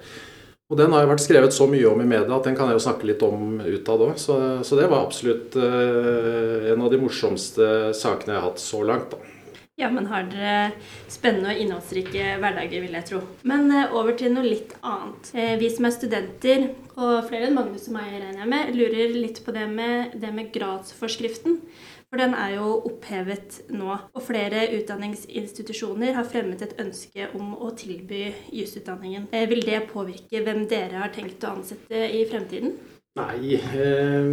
Og 0.66 0.78
den 0.80 0.90
har 0.90 1.04
jo 1.04 1.12
vært 1.12 1.22
skrevet 1.22 1.54
så 1.54 1.68
mye 1.70 1.86
om 1.86 2.00
i 2.02 2.08
media 2.08 2.26
at 2.34 2.48
den 2.48 2.56
kan 2.58 2.66
jeg 2.70 2.80
jo 2.80 2.84
snakke 2.88 3.06
litt 3.06 3.22
om 3.22 3.60
utad 3.62 4.02
òg. 4.02 4.16
Så, 4.18 4.34
så, 4.66 4.78
det 4.78 4.88
var 4.90 5.04
absolutt 5.04 5.54
eh, 5.62 6.72
en 6.72 6.82
av 6.82 6.90
de 6.90 6.98
morsomste 6.98 7.92
sakene 7.94 8.34
jeg 8.34 8.40
har 8.40 8.48
hatt 8.48 8.62
så 8.62 8.82
langt, 8.86 9.14
da. 9.14 9.32
Ja, 9.76 9.90
men 9.92 10.06
har 10.08 10.24
dere 10.32 10.70
spennende 11.12 11.52
og 11.52 11.58
innholdsrike 11.60 12.38
hverdager, 12.40 12.80
vil 12.80 12.94
jeg 12.96 13.06
tro. 13.10 13.18
Men 13.44 13.68
uh, 13.68 13.92
over 13.92 14.16
til 14.16 14.32
noe 14.32 14.46
litt 14.46 14.72
annet. 14.80 15.28
Uh, 15.36 15.52
vi 15.60 15.68
som 15.68 15.84
er 15.84 15.92
studenter, 15.92 16.64
og 16.96 17.26
flere 17.28 17.50
enn 17.50 17.58
Magnus 17.58 17.84
og 17.90 17.98
meg, 17.98 18.08
regner 18.14 18.40
jeg 18.40 18.50
med, 18.54 18.70
lurer 18.72 19.12
litt 19.12 19.42
på 19.44 19.52
det 19.52 19.66
med, 19.68 20.16
det 20.16 20.32
med 20.32 20.48
gradsforskriften. 20.54 21.60
For 22.06 22.22
den 22.22 22.36
er 22.38 22.52
jo 22.54 22.66
opphevet 22.86 23.56
nå. 23.74 23.90
Og 24.14 24.22
flere 24.22 24.68
utdanningsinstitusjoner 24.76 26.14
har 26.14 26.28
fremmet 26.28 26.62
et 26.62 26.76
ønske 26.82 27.26
om 27.34 27.56
å 27.58 27.72
tilby 27.78 28.28
jusutdanningen. 28.54 29.26
Eh, 29.34 29.48
vil 29.50 29.64
det 29.66 29.88
påvirke 29.90 30.44
hvem 30.46 30.66
dere 30.70 31.02
har 31.02 31.10
tenkt 31.14 31.42
å 31.42 31.56
ansette 31.56 32.04
i 32.14 32.22
fremtiden? 32.30 32.76
Nei, 33.16 33.56
eh, 33.56 34.30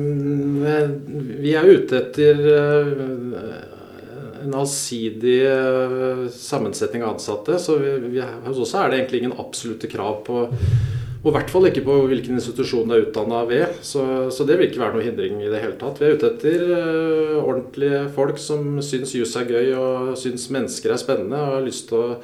vi 1.42 1.56
er 1.58 1.70
ute 1.72 1.98
etter 2.04 2.46
eh, 2.54 2.88
en 4.44 4.58
allsidig 4.60 5.38
sammensetning 6.36 7.02
av 7.04 7.16
ansatte. 7.16 7.58
Så 7.58 7.80
vi, 7.82 7.96
vi, 8.14 8.26
hos 8.46 8.60
oss 8.68 8.76
er 8.78 8.92
det 8.92 9.00
egentlig 9.00 9.24
ingen 9.24 9.40
absolutte 9.40 9.90
krav 9.90 10.20
på 10.28 10.44
og 11.24 11.30
i 11.32 11.36
hvert 11.38 11.52
fall 11.54 11.70
ikke 11.70 11.86
på 11.86 11.98
hvilken 12.12 12.36
institusjon 12.36 12.90
det 12.92 12.98
er 12.98 13.06
utdanna 13.06 13.46
ved. 13.48 13.78
Så, 13.80 14.04
så, 14.36 14.44
det 14.48 14.58
vil 14.60 14.68
ikke 14.68 14.82
være 14.82 14.98
noe 14.98 15.06
hindring 15.06 15.40
i 15.40 15.52
det 15.52 15.62
hele 15.64 15.78
tatt. 15.80 16.02
Vi 16.02 16.10
er 16.10 16.18
ute 16.20 16.34
etter 16.34 16.64
uh, 16.68 17.38
ordentlige 17.40 18.02
folk 18.16 18.42
som 18.44 18.82
syns 18.84 19.16
jus 19.16 19.38
er 19.40 19.48
gøy 19.48 19.72
og 19.80 20.18
syns 20.20 20.50
mennesker 20.52 20.92
er 20.92 21.00
spennende 21.00 21.40
og 21.40 21.56
har 21.56 21.64
lyst 21.64 21.88
til 21.94 22.02
å, 22.02 22.18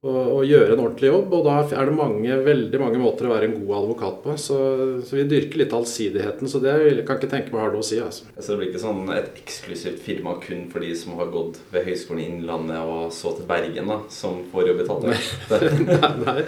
å, 0.00 0.16
å, 0.38 0.40
gjøre 0.48 0.72
en 0.72 0.80
ordentlig 0.80 1.12
jobb. 1.12 1.36
Og 1.36 1.44
da 1.44 1.58
er 1.76 1.92
det 1.92 1.98
mange, 2.00 2.40
veldig 2.48 2.80
mange 2.80 3.04
måter 3.04 3.28
å 3.28 3.36
være 3.36 3.52
en 3.52 3.60
god 3.60 3.76
advokat 3.82 4.18
på. 4.24 4.40
Så, 4.40 4.58
så 5.04 5.20
vi 5.20 5.28
dyrker 5.28 5.66
litt 5.66 5.76
allsidigheten. 5.76 6.48
Så 6.48 6.64
det 6.64 6.72
jeg 6.72 7.04
kan 7.04 7.20
ikke 7.20 7.34
tenke 7.36 7.52
meg 7.52 7.66
har 7.66 7.76
noe 7.76 7.84
å 7.84 7.90
si. 7.92 8.00
Altså. 8.00 8.32
Så 8.32 8.54
det 8.54 8.60
blir 8.62 8.72
ikke 8.72 8.86
sånn 8.88 9.06
et 9.12 9.42
eksklusivt 9.44 10.00
firma 10.08 10.38
kun 10.40 10.70
for 10.72 10.80
de 10.80 10.96
som 10.96 11.20
har 11.20 11.28
gått 11.36 11.60
ved 11.74 11.84
Høgskolen 11.84 12.24
i 12.24 12.30
Innlandet 12.32 12.80
og 12.80 13.10
så 13.12 13.36
til 13.36 13.44
Bergen, 13.44 13.92
da, 13.92 14.06
som 14.22 14.40
får 14.56 14.72
jobb 14.72 14.86
i 14.86 14.94
Tattøy? 14.94 15.26
nei, 15.98 16.16
nei. 16.24 16.44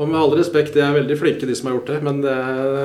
Og 0.00 0.08
med 0.08 0.16
all 0.16 0.32
respekt, 0.38 0.72
de 0.72 0.80
er 0.80 0.94
veldig 0.96 1.16
flinke, 1.20 1.44
de 1.44 1.54
som 1.56 1.68
har 1.68 1.76
gjort 1.76 1.90
det. 1.92 1.98
Men 2.06 2.22
det, 2.24 2.36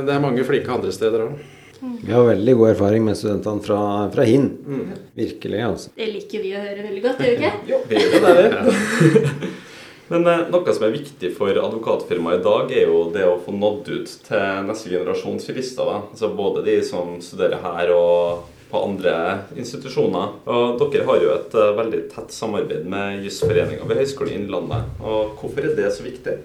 det 0.08 0.16
er 0.16 0.24
mange 0.24 0.44
flinke 0.48 0.74
andre 0.74 0.92
steder 0.92 1.30
òg. 1.30 1.44
Vi 1.80 2.12
har 2.12 2.26
veldig 2.26 2.56
god 2.60 2.70
erfaring 2.74 3.06
med 3.06 3.18
studentene 3.20 3.64
fra, 3.64 3.80
fra 4.12 4.24
HIN. 4.28 4.50
Mm. 4.66 4.90
Virkelig, 5.16 5.62
altså. 5.64 5.92
Det 5.96 6.08
liker 6.12 6.44
vi 6.44 6.56
å 6.56 6.64
høre 6.64 6.88
veldig 6.88 7.04
godt, 7.04 7.22
gjør 7.24 7.38
vi 7.38 7.46
ikke? 7.46 7.54
jo, 7.70 7.80
vi 7.88 8.02
gjør 8.02 8.26
det. 8.26 8.50
det. 8.50 9.54
Men 10.12 10.28
eh, 10.30 10.42
noe 10.54 10.74
som 10.76 10.86
er 10.86 10.94
viktig 10.94 11.32
for 11.38 11.62
advokatfirmaet 11.62 12.42
i 12.42 12.46
dag, 12.46 12.74
er 12.76 12.90
jo 12.92 13.06
det 13.14 13.24
å 13.26 13.40
få 13.42 13.56
nådd 13.56 13.88
ut 13.94 14.12
til 14.28 14.68
neste 14.68 14.92
generasjons 14.92 15.48
jurister. 15.50 15.88
Da. 15.88 16.02
Altså 16.12 16.30
både 16.36 16.66
de 16.68 16.76
som 16.86 17.16
studerer 17.24 17.64
her 17.64 17.94
og 17.96 18.52
på 18.70 18.82
andre 18.82 19.16
institusjoner. 19.56 20.36
Og 20.52 20.84
dere 20.92 21.08
har 21.08 21.24
jo 21.24 21.32
et 21.36 21.58
uh, 21.58 21.72
veldig 21.78 22.04
tett 22.12 22.34
samarbeid 22.34 22.88
med 22.92 23.24
Jusforeninga 23.24 23.88
ved 23.88 24.02
Høgskolen 24.02 24.34
i 24.34 24.40
Innlandet. 24.42 24.90
Og 25.06 25.38
hvorfor 25.40 25.70
er 25.70 25.78
det 25.78 25.92
så 25.96 26.06
viktig? 26.06 26.38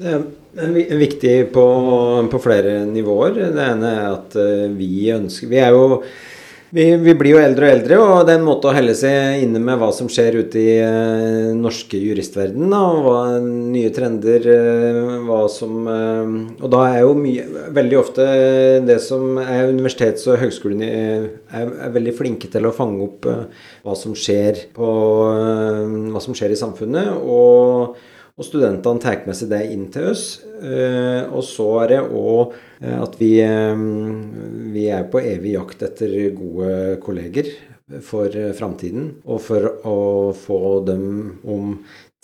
Det 0.00 0.64
er 0.64 0.96
viktig 0.96 1.36
på, 1.52 1.62
på, 2.32 2.38
flere 2.40 2.80
nivåer. 2.88 3.36
Det 3.52 3.64
ene 3.66 3.94
er 3.98 4.04
at 4.08 4.36
eh, 4.40 4.68
vi 4.72 5.10
ønsker 5.12 5.50
Vi 5.50 5.58
er 5.60 5.76
jo 5.76 6.02
Vi, 6.70 6.84
vi, 7.02 7.12
blir 7.18 7.34
jo 7.34 7.40
eldre 7.42 7.66
og 7.66 7.72
eldre, 7.74 7.96
og 7.98 8.20
det 8.24 8.32
er 8.32 8.38
en 8.38 8.46
måte 8.46 8.68
å 8.70 8.72
helle 8.72 8.92
seg 8.94 9.40
inne 9.42 9.58
med 9.58 9.80
hva 9.80 9.88
som 9.90 10.06
skjer 10.06 10.36
ute 10.38 10.60
i 10.60 10.76
uh, 10.78 11.48
norske 11.58 11.98
juristverden. 11.98 12.68
Da, 12.70 12.78
og 12.78 13.00
hva, 13.02 13.14
nye 13.42 13.90
trender, 13.90 14.46
uh, 14.46 15.16
hva 15.26 15.40
som 15.50 15.88
uh, 15.90 16.36
Og 16.62 16.70
da 16.70 16.84
er 16.92 17.00
jo 17.02 17.16
mye 17.18 17.66
Veldig 17.74 17.98
ofte 17.98 18.28
det 18.86 19.00
som 19.02 19.40
er 19.42 19.72
universitets- 19.72 20.30
og 20.30 20.38
høgskolene 20.44 20.92
er, 20.94 21.26
er, 21.50 21.74
veldig 21.90 22.14
flinke 22.22 22.52
til 22.54 22.70
å 22.70 22.72
fange 22.76 23.02
opp 23.02 23.26
hva 23.26 23.98
som 23.98 24.14
skjer 24.14 24.68
på 24.78 24.94
Hva 26.14 26.22
som 26.22 26.38
skjer 26.38 26.54
i 26.54 26.62
samfunnet. 26.62 27.18
og 27.18 27.98
og 28.40 28.46
studentene 28.48 29.02
tar 29.02 29.26
med 29.28 29.36
seg 29.36 29.50
det 29.52 29.64
inn 29.74 29.88
til 29.92 30.10
oss. 30.14 30.24
Eh, 30.64 31.28
og 31.28 31.44
så 31.44 31.68
er 31.82 31.92
det 31.92 32.00
òg 32.08 32.54
eh, 32.80 32.96
at 32.96 33.18
vi, 33.20 33.34
eh, 33.44 33.82
vi, 34.72 34.86
er 34.88 35.10
på 35.12 35.20
evig 35.20 35.58
jakt 35.58 35.84
etter 35.84 36.14
gode 36.36 36.96
kolleger 37.04 37.52
for 38.06 38.32
framtiden. 38.56 39.10
Og 39.28 39.42
for 39.44 39.66
å 39.84 39.98
få 40.36 40.60
dem 40.88 41.04
om 41.44 41.74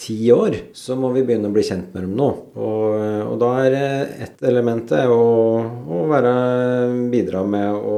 ti 0.01 0.17
år, 0.33 0.57
så 0.77 0.97
må 0.97 1.11
vi 1.13 1.25
begynne 1.27 1.51
å 1.51 1.55
bli 1.55 1.65
kjent 1.69 1.93
med 1.93 2.07
dem 2.07 2.17
nå. 2.17 2.31
Og, 2.57 2.97
og 3.27 3.37
da 3.41 3.53
er 3.67 3.77
ett 4.27 4.45
element 4.49 4.93
å, 4.97 5.21
å 5.61 6.03
være, 6.09 6.35
bidra 7.13 7.45
med 7.49 7.77
å 7.77 7.97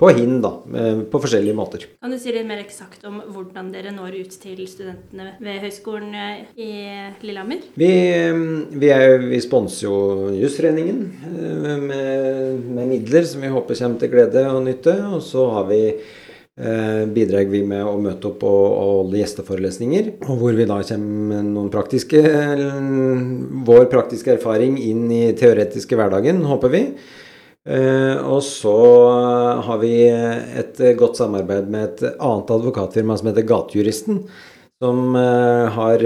på 0.00 0.10
HIN, 0.16 0.40
da, 0.42 0.50
på 1.10 1.20
forskjellige 1.22 1.56
måter. 1.56 1.84
Kan 2.00 2.14
du 2.14 2.18
si 2.18 2.32
litt 2.34 2.48
mer 2.48 2.62
eksakt 2.62 3.04
om 3.06 3.20
hvordan 3.30 3.68
dere 3.72 3.92
når 3.94 4.16
ut 4.24 4.36
til 4.42 4.62
studentene 4.66 5.34
ved 5.42 5.60
Høgskolen 5.64 6.14
eh, 6.16 6.40
i 6.58 6.70
Lillehammer? 7.22 7.62
Vi, 7.78 7.90
vi, 8.72 8.90
er, 8.90 9.18
vi 9.22 9.40
sponser 9.42 9.86
jo 9.86 10.30
Jusforeningen 10.34 11.04
eh, 11.28 11.60
med, 11.84 12.64
med, 12.64 12.88
midler 12.90 13.28
som 13.28 13.44
vi 13.44 13.52
håper 13.52 13.78
kommer 13.78 14.00
til 14.00 14.12
glede 14.12 14.44
og 14.50 14.64
nytte. 14.66 14.96
Og 15.10 15.22
så 15.24 15.46
har 15.54 15.68
vi 15.70 15.80
eh, 15.94 17.06
bidrar 17.14 17.48
vi 17.52 17.62
med 17.66 17.86
å 17.86 17.96
møte 18.02 18.32
opp 18.32 18.44
og, 18.48 18.66
og 18.66 18.92
holde 18.96 19.22
gjesteforelesninger. 19.22 20.12
Og 20.26 20.42
hvor 20.42 20.58
vi 20.58 20.68
da 20.70 20.80
kommer 20.90 21.32
med 21.34 21.54
noen 21.54 21.72
praktiske 21.72 22.24
Vår 23.70 23.90
praktiske 23.92 24.38
erfaring 24.38 24.78
inn 24.82 25.06
i 25.12 25.24
teoretiske 25.38 25.98
hverdagen, 25.98 26.42
håper 26.48 26.72
vi. 26.72 26.84
Eh, 27.68 28.16
og 28.24 28.40
så 28.46 28.76
har 29.66 29.80
vi 29.82 29.92
et 30.08 30.80
godt 30.96 31.20
samarbeid 31.20 31.68
med 31.68 31.90
et 31.90 32.06
annet 32.16 32.54
advokatfirma 32.56 33.18
som 33.18 33.28
heter 33.30 33.46
Gatejuristen. 33.48 34.24
Som, 34.80 35.14
eh, 35.14 35.66
har, 35.68 36.00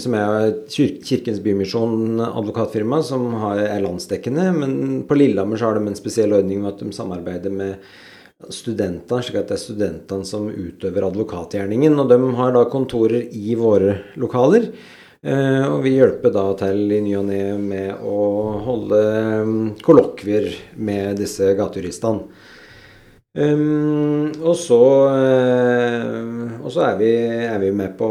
som 0.00 0.14
er 0.16 0.54
Kirkens 0.70 1.42
Bymisjon 1.44 2.22
advokatfirma, 2.24 3.02
som 3.04 3.34
har, 3.34 3.58
er 3.58 3.84
landsdekkende. 3.84 4.48
Men 4.56 5.04
på 5.04 5.18
Lillehammer 5.18 5.60
så 5.60 5.68
har 5.68 5.74
de 5.78 5.86
en 5.86 5.98
spesiell 5.98 6.32
ordning 6.32 6.62
med 6.62 6.72
at 6.72 6.80
de 6.80 6.92
samarbeider 6.96 7.52
med 7.52 7.74
studentene, 8.48 9.22
slik 9.22 9.38
at 9.42 9.52
det 9.52 9.58
er 9.58 9.62
studentene 9.62 10.24
som 10.24 10.48
utøver 10.48 11.04
advokatgjerningen. 11.10 12.00
Og 12.00 12.08
de 12.08 12.18
har 12.40 12.56
da 12.56 12.64
kontorer 12.72 13.28
i 13.28 13.54
våre 13.60 13.98
lokaler. 14.16 14.70
Eh, 15.24 15.64
og 15.68 15.78
vi 15.84 15.94
hjelper 15.98 16.32
da 16.32 16.50
til 16.60 16.90
i 16.92 17.00
ny 17.00 17.14
og 17.16 17.28
ne 17.28 17.42
med 17.56 18.02
å 18.04 18.18
holde 18.74 19.00
mm, 19.46 19.68
kollokvier 19.84 20.50
med 20.76 21.22
disse 21.22 21.54
gatejuristene. 21.58 22.26
Um, 23.34 24.28
og 24.46 24.54
så, 24.54 24.78
uh, 25.10 26.52
og 26.60 26.70
så 26.70 26.84
er, 26.86 26.98
vi, 27.00 27.10
er, 27.48 27.56
vi, 27.58 27.72
med 27.74 27.96
på 27.98 28.08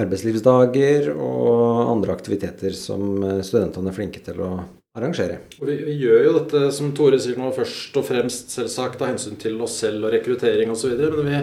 arbeidslivsdager 0.00 1.10
og 1.12 1.90
andre 1.90 2.14
aktiviteter 2.16 2.72
som 2.72 3.20
studentene 3.44 3.92
er 3.92 3.98
flinke 3.98 4.22
til 4.24 4.40
å 4.40 4.54
arrangere. 4.96 5.42
Vi, 5.60 5.76
vi, 5.84 5.98
gjør 6.00 6.24
jo 6.24 6.32
dette, 6.38 6.62
som 6.74 6.94
Tore 6.96 7.20
sier 7.20 7.36
nå, 7.38 7.50
først 7.54 8.00
og 8.00 8.06
fremst 8.08 8.56
selvsagt 8.56 9.04
av 9.04 9.12
hensyn 9.12 9.36
til 9.40 9.60
oss 9.62 9.76
selv 9.84 10.08
og 10.08 10.14
rekruttering 10.16 10.72
osv. 10.72 10.96
Men 10.96 11.28
vi 11.28 11.42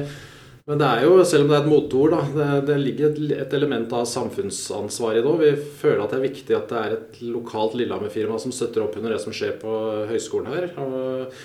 men 0.68 0.82
det 0.82 0.88
er 0.88 1.06
jo, 1.06 1.20
selv 1.24 1.46
om 1.46 1.52
det 1.52 1.56
er 1.56 1.62
et 1.64 1.70
moteord, 1.72 2.14
det, 2.36 2.48
det, 2.68 2.76
ligger 2.82 3.14
et, 3.38 3.54
element 3.56 3.94
av 3.96 4.08
samfunnsansvar 4.12 5.16
i 5.16 5.22
det 5.22 5.30
òg. 5.30 5.40
Vi 5.40 5.52
føler 5.80 6.02
at 6.04 6.12
det 6.12 6.18
er 6.18 6.26
viktig 6.26 6.56
at 6.58 6.74
det 6.74 6.80
er 6.82 6.96
et 6.98 7.20
lokalt 7.24 7.78
Lillehammer-firma 7.80 8.36
som 8.44 8.52
støtter 8.52 8.84
opp 8.84 8.98
under 9.00 9.16
det 9.16 9.22
som 9.24 9.36
skjer 9.36 9.54
på 9.62 9.76
høyskolen 10.10 10.50
her. 10.52 10.66
Og, 10.84 11.38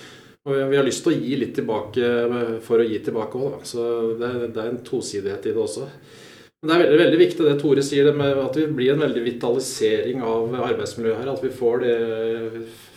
og 0.43 0.57
vi 0.73 0.75
har 0.75 0.83
lyst 0.83 1.05
til 1.05 1.13
å 1.13 1.21
gi 1.21 1.37
litt 1.39 1.53
tilbake 1.55 2.09
for 2.65 2.83
å 2.83 2.87
gi 2.89 2.99
tilbake 3.05 3.39
òg, 3.39 3.61
Så 3.69 3.85
det, 4.19 4.31
det, 4.43 4.59
er 4.59 4.73
en 4.73 4.81
tosidighet 4.83 5.47
i 5.47 5.53
det 5.55 5.61
også. 5.69 5.87
Men 6.59 6.71
det 6.71 6.75
er 6.75 6.83
veldig, 6.83 6.99
veldig 7.03 7.19
viktig 7.21 7.45
det 7.47 7.53
Tore 7.61 7.85
sier, 7.87 8.09
det 8.09 8.17
med 8.19 8.41
at 8.41 8.59
vi 8.59 8.65
blir 8.75 8.91
en 8.91 9.05
veldig 9.05 9.23
vitalisering 9.23 10.19
av 10.19 10.51
arbeidsmiljøet 10.67 11.21
her. 11.21 11.31
At 11.31 11.47
vi 11.47 11.53
får 11.61 11.85
de 11.85 11.95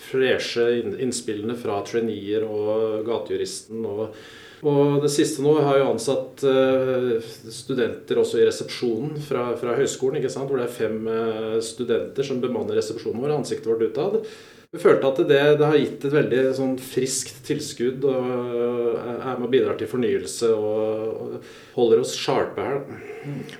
freshe 0.09 0.67
innspillene 1.07 1.55
fra 1.59 1.79
traineer 1.87 2.49
og 2.51 3.07
gatejuristen. 3.07 3.87
og 3.87 4.19
og 4.67 5.05
det 5.05 5.13
siste 5.15 5.45
nå 5.45 5.53
har 5.63 5.79
jo 5.79 5.91
ansatt 5.93 6.43
eh, 6.49 7.31
studenter 7.55 8.19
også 8.19 8.41
i 8.41 8.49
resepsjonen 8.49 9.21
fra, 9.23 9.51
fra 9.61 9.77
høyskolen, 9.79 10.25
hvor 10.27 10.59
det 10.59 10.67
er 10.67 10.75
fem 10.75 11.07
eh, 11.13 11.57
studenter 11.63 12.27
som 12.27 12.43
bemanner 12.43 12.79
resepsjonen 12.79 13.23
vår, 13.23 13.37
ansiktet 13.37 13.71
vårt 13.71 13.87
utad. 13.87 14.19
Vi 14.75 14.83
følte 14.83 15.09
at 15.09 15.21
det, 15.31 15.43
det, 15.61 15.69
har 15.71 15.79
gitt 15.79 16.03
et 16.05 16.17
veldig 16.17 16.41
sånn 16.59 16.75
friskt 16.83 17.39
tilskudd 17.47 18.03
og 18.11 18.33
eh, 18.33 19.15
er 19.15 19.39
med 19.39 19.47
og 19.47 19.55
bidrar 19.55 19.79
til 19.79 19.91
fornyelse 19.93 20.51
og 20.51 21.39
holder 21.77 22.03
oss 22.03 22.17
sharpe 22.19 22.67
her. 22.67 22.83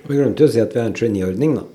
Vi 0.03 0.19
glemte 0.19 0.43
jo 0.43 0.51
å 0.51 0.55
si 0.57 0.61
at 0.61 0.75
vi 0.75 0.83
har 0.83 0.91
en 0.91 0.97
trainee-ordning. 0.97 1.55
da. 1.61 1.65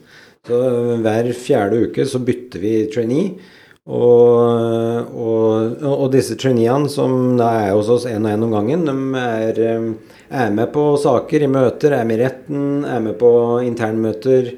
Så 0.47 0.61
Hver 1.07 1.33
fjerde 1.39 1.83
uke 1.87 2.07
så 2.09 2.21
bytter 2.21 2.63
vi 2.63 2.77
trainee. 2.93 3.35
Og, 3.83 5.09
og, 5.11 5.81
og, 5.83 6.05
disse 6.13 6.37
traineene, 6.39 6.87
som 6.91 7.35
da 7.39 7.49
er 7.65 7.73
hos 7.75 7.89
oss 7.91 8.07
én 8.07 8.23
og 8.23 8.31
én 8.31 8.45
om 8.47 8.55
gangen, 8.55 8.85
de 8.87 8.95
er, 9.19 9.59
eh, 9.59 9.89
er, 10.31 10.53
med 10.55 10.71
på 10.75 10.93
saker 11.03 11.43
i 11.43 11.51
møter, 11.51 11.97
er 11.97 12.07
med 12.07 12.21
i 12.21 12.23
retten, 12.23 12.85
er 12.87 13.03
med 13.03 13.19
på 13.19 13.33
internmøter 13.67 14.53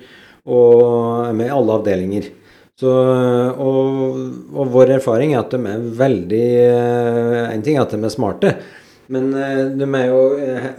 og 0.44 1.24
er 1.30 1.32
med 1.40 1.48
i 1.48 1.56
alle 1.56 1.78
avdelinger. 1.80 2.28
Så, 2.76 2.92
og, 2.92 4.20
og, 4.52 4.68
vår 4.76 4.98
erfaring 4.98 5.32
er 5.32 5.40
at 5.40 5.52
de 5.54 5.60
er 5.70 5.82
veldig 5.94 6.46
eh, 6.58 7.52
En 7.54 7.62
ting 7.62 7.76
er 7.78 7.84
at 7.86 7.94
de 7.94 8.00
er 8.02 8.12
smarte, 8.12 8.50
men 9.14 9.30
eh, 9.40 9.64
de 9.72 9.88
er 9.88 10.08
jo 10.10 10.22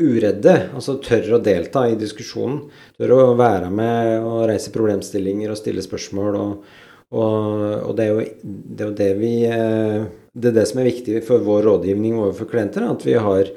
uredde. 0.06 0.58
Altså 0.78 1.00
tør 1.02 1.40
å 1.40 1.42
delta 1.42 1.88
i 1.90 1.98
diskusjonen. 1.98 2.68
Tør 3.00 3.18
å 3.18 3.22
være 3.40 3.74
med 3.74 4.20
og 4.22 4.44
reise 4.52 4.76
problemstillinger 4.76 5.50
og 5.50 5.64
stille 5.64 5.82
spørsmål. 5.82 6.44
og 6.46 6.84
og, 7.14 7.86
og 7.86 7.94
det, 7.98 8.06
er 8.06 8.12
jo, 8.12 8.24
det, 8.44 8.80
er 8.80 8.88
jo, 8.90 8.96
det 8.98 9.10
vi 9.20 9.32
eh, 9.46 10.06
Det 10.34 10.52
er 10.52 10.56
det 10.58 10.66
som 10.70 10.82
er 10.82 10.90
viktig 10.90 11.22
for 11.28 11.44
vår 11.46 11.68
rådgivning 11.70 12.18
overfor 12.18 12.50
klienter, 12.50 12.88
at 12.90 13.06
vi 13.06 13.14
har, 13.14 13.52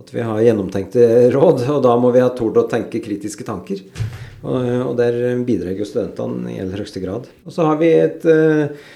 at 0.00 0.14
vi 0.14 0.24
har 0.24 0.44
gjennomtenkte 0.46 1.04
råd. 1.34 1.66
Og 1.76 1.82
da 1.84 1.96
må 2.00 2.10
vi 2.14 2.24
ha 2.24 2.30
tort 2.34 2.58
å 2.58 2.68
tenke 2.70 3.04
kritiske 3.04 3.46
tanker. 3.46 3.84
Og, 4.42 4.56
og 4.90 4.94
der 4.98 5.36
bidrar 5.46 5.76
jo 5.76 5.86
studentene 5.88 6.54
i 6.54 6.60
aller 6.62 6.82
høyeste 6.82 7.02
grad. 7.04 7.28
Og 7.46 7.54
så 7.54 7.68
har 7.68 7.78
vi 7.82 7.92
et 7.94 8.26
eh, 8.30 8.88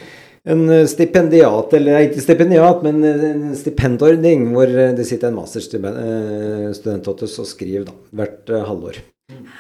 en 0.51 0.63
stipendiat, 0.89 1.75
eller 1.77 2.07
ikke 2.07 2.23
stipendiat, 2.25 2.81
men 2.87 3.03
en 3.05 3.43
stipendordning 3.59 4.47
hvor 4.55 4.73
det 4.97 5.05
sitter 5.05 5.29
en 5.29 5.37
masterstudent 5.37 7.11
hos 7.11 7.27
oss 7.29 7.39
og 7.45 7.49
skriver 7.51 7.85
da, 7.91 7.97
hvert 8.17 8.53
halvår. 8.65 9.03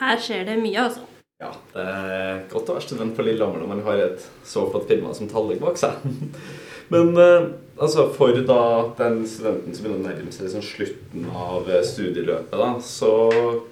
Her 0.01 0.23
skjer 0.25 0.47
det 0.49 0.57
mye, 0.63 0.89
altså. 0.89 1.05
Ja, 1.41 1.55
det 1.73 1.83
er 1.89 2.41
godt 2.51 2.69
å 2.69 2.75
være 2.77 2.85
student 2.85 3.15
på 3.17 3.25
Lillehammer 3.25 3.63
når 3.63 3.71
man 3.71 3.87
har 3.87 4.03
et 4.05 4.25
så 4.45 4.67
flott 4.69 4.91
firma 4.91 5.15
som 5.17 5.29
Tallegg 5.31 5.63
bak 5.63 5.79
seg. 5.81 6.03
Men 6.93 7.15
eh, 7.23 7.47
altså, 7.81 8.09
for 8.13 8.35
da 8.45 8.61
den 8.99 9.23
studenten 9.31 9.73
som 9.73 9.87
begynner 9.87 10.03
å 10.03 10.09
nærme 10.11 10.35
seg 10.35 10.49
liksom 10.49 10.67
slutten 10.67 11.29
av 11.31 11.71
eh, 11.71 11.81
studieløpet, 11.87 12.57
da, 12.61 12.69
så 12.85 13.13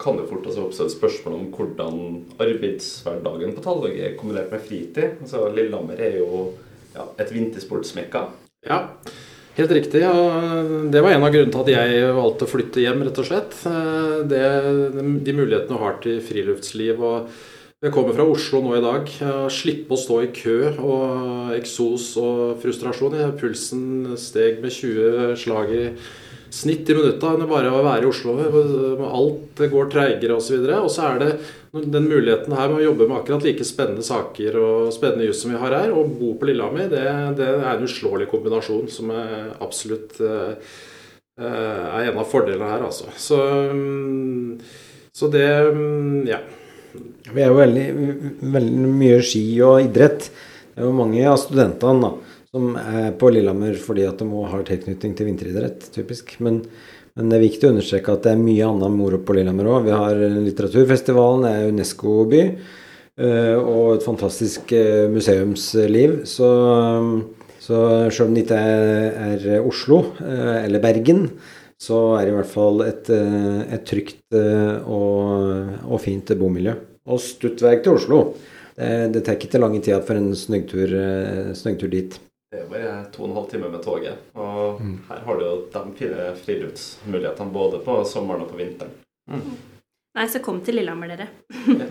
kan 0.01 0.17
det 0.17 0.29
fort 0.31 0.47
altså, 0.49 0.65
oppstå 0.65 0.87
et 0.87 0.95
spørsmål 0.95 1.37
om 1.37 1.49
hvordan 1.53 1.99
arbeidshverdagen 2.41 3.53
på 3.59 3.67
Tallegg 3.67 4.01
er 4.01 4.17
kombinert 4.17 4.55
med 4.55 4.65
fritid. 4.65 5.19
Altså, 5.19 5.45
Lillehammer 5.53 6.01
er 6.09 6.23
jo 6.23 6.47
ja, 6.95 7.05
et 7.21 7.35
vintersportsmekka. 7.37 8.31
Ja, 8.71 8.87
Helt 9.59 9.73
riktig. 9.75 10.05
Og 10.07 10.91
Det 10.95 11.01
var 11.03 11.17
en 11.17 11.25
av 11.27 11.33
grunnene 11.35 11.51
til 11.51 11.65
at 11.65 11.71
jeg 11.73 12.11
valgte 12.15 12.47
å 12.47 12.51
flytte 12.53 12.83
hjem, 12.85 13.01
rett 13.09 13.19
og 13.19 13.27
slett. 13.27 13.57
Eh, 13.67 14.19
det, 14.31 14.43
de 15.27 15.35
mulighetene 15.35 15.75
du 15.75 15.83
har 15.83 15.97
til 16.05 16.21
friluftsliv 16.23 17.03
og 17.03 17.33
jeg 17.79 17.95
kommer 17.95 18.17
fra 18.17 18.25
Oslo 18.27 18.59
nå 18.65 18.73
i 18.75 18.83
dag. 18.83 19.11
Slippe 19.55 19.95
å 19.95 20.01
stå 20.01 20.17
i 20.25 20.33
kø 20.35 20.57
og 20.83 21.53
eksos 21.55 22.11
og 22.19 22.57
frustrasjon. 22.63 23.15
Pulsen 23.39 24.17
steg 24.19 24.59
med 24.65 24.75
20 24.75 25.37
slag 25.39 25.71
i 25.77 25.85
snitt 26.51 26.91
i 26.91 26.97
minutta 26.97 27.37
enn 27.37 27.47
bare 27.47 27.71
å 27.71 27.85
være 27.87 28.03
i 28.03 28.11
Oslo. 28.11 28.35
Alt 29.07 29.63
går 29.71 29.93
treigere 29.95 30.41
osv. 30.41 30.67
Og 30.81 30.91
så 30.91 31.07
er 31.13 31.23
det 31.23 31.31
den 31.95 32.11
muligheten 32.11 32.59
her 32.59 32.73
med 32.73 32.81
å 32.81 32.87
jobbe 32.89 33.07
med 33.07 33.21
akkurat 33.21 33.47
like 33.47 33.69
spennende 33.69 34.03
saker 34.03 34.59
og 34.59 34.93
spennende 34.97 35.31
jus 35.31 35.45
som 35.45 35.55
vi 35.55 35.63
har 35.63 35.79
her, 35.79 35.95
og 35.95 36.19
bo 36.19 36.35
på 36.35 36.51
Lillehammer, 36.51 36.91
det, 36.91 37.07
det 37.39 37.47
er 37.53 37.75
en 37.77 37.87
uslåelig 37.87 38.27
kombinasjon 38.33 38.89
som 38.91 39.13
er 39.15 39.53
absolutt 39.63 40.19
eh, 40.19 40.79
er 41.39 42.09
en 42.09 42.19
av 42.19 42.27
fordelene 42.27 42.73
her, 42.73 42.89
altså. 42.89 43.13
Så, 43.15 43.39
mm, 43.71 44.57
så 45.15 45.31
det 45.31 45.51
mm, 45.77 46.25
Ja. 46.27 46.43
Vi 46.95 47.43
er 47.43 47.51
jo 47.51 47.59
veldig, 47.59 47.87
veldig 48.55 48.91
mye 48.93 49.19
ski 49.25 49.43
og 49.65 49.83
idrett. 49.85 50.29
Det 50.73 50.81
er 50.81 50.89
jo 50.89 50.97
mange 50.97 51.25
av 51.29 51.39
studentene 51.41 52.05
da, 52.05 52.13
som 52.49 52.77
er 52.81 53.11
på 53.19 53.33
Lillehammer 53.35 53.77
fordi 53.83 54.07
at 54.09 54.21
de 54.21 54.29
må 54.29 54.47
ha 54.49 54.61
tilknytning 54.65 55.17
til 55.19 55.29
vinteridrett, 55.29 55.89
typisk. 55.95 56.37
Men, 56.45 56.63
men, 57.15 57.29
det 57.29 57.39
er 57.39 57.45
viktig 57.45 57.69
å 57.69 57.73
understreke 57.75 58.15
at 58.15 58.25
det 58.25 58.35
er 58.35 58.41
mye 58.43 58.69
annet 58.69 58.95
moro 58.95 59.21
på 59.21 59.37
Lillehammer 59.37 59.69
òg. 59.75 59.89
Vi 59.89 59.97
har 59.97 60.23
litteraturfestivalen, 60.49 61.45
det 61.45 61.53
er 61.53 61.75
Unesco-by, 61.75 62.45
og 63.59 63.85
et 63.97 64.07
fantastisk 64.07 64.73
museumsliv. 65.13 66.21
Så, 66.31 66.49
så 67.61 67.85
selv 68.09 68.29
om 68.31 68.37
det 68.37 68.47
ikke 68.47 68.65
er, 68.65 69.47
er 69.59 69.67
Oslo 69.67 70.05
eller 70.23 70.81
Bergen, 70.83 71.27
så 71.79 71.99
er 72.19 72.27
det 72.27 72.33
i 72.33 72.37
hvert 72.37 72.51
fall 72.51 72.83
et, 72.83 73.11
et 73.11 73.85
trygt 73.87 74.35
og, 74.35 75.75
og 75.87 76.01
fint 76.03 76.33
bomiljø. 76.39 76.75
Og 77.09 77.21
Stuttverk 77.23 77.85
til 77.85 77.95
Oslo. 78.01 78.19
Det, 78.75 78.89
det 79.15 79.23
tar 79.23 79.39
ikke 79.39 79.53
til 79.53 79.63
lang 79.63 79.77
tid 79.79 80.03
for 80.07 80.19
en 80.19 80.35
snøggtur, 80.37 80.97
snøggtur 81.55 81.93
dit. 81.93 82.19
Det 82.49 82.63
er 82.63 82.69
bare 82.71 82.93
to 83.13 83.27
og 83.27 83.29
en 83.29 83.35
halv 83.37 83.49
time 83.51 83.69
med 83.69 83.83
toget. 83.85 84.21
Og 84.41 84.79
mm. 84.81 84.95
her 85.11 85.25
har 85.27 85.37
du 85.37 85.43
jo 85.45 85.57
de 85.73 85.83
fine 85.99 86.29
friluftsmulighetene 86.43 87.53
både 87.53 87.81
på 87.85 87.99
sommeren 88.09 88.47
og 88.47 88.53
på 88.53 88.57
vinteren. 88.57 88.95
Mm. 89.29 89.51
Nei, 90.17 90.25
så 90.33 90.41
kom 90.43 90.63
til 90.65 90.79
Lillehammer, 90.79 91.13
dere. 91.13 91.27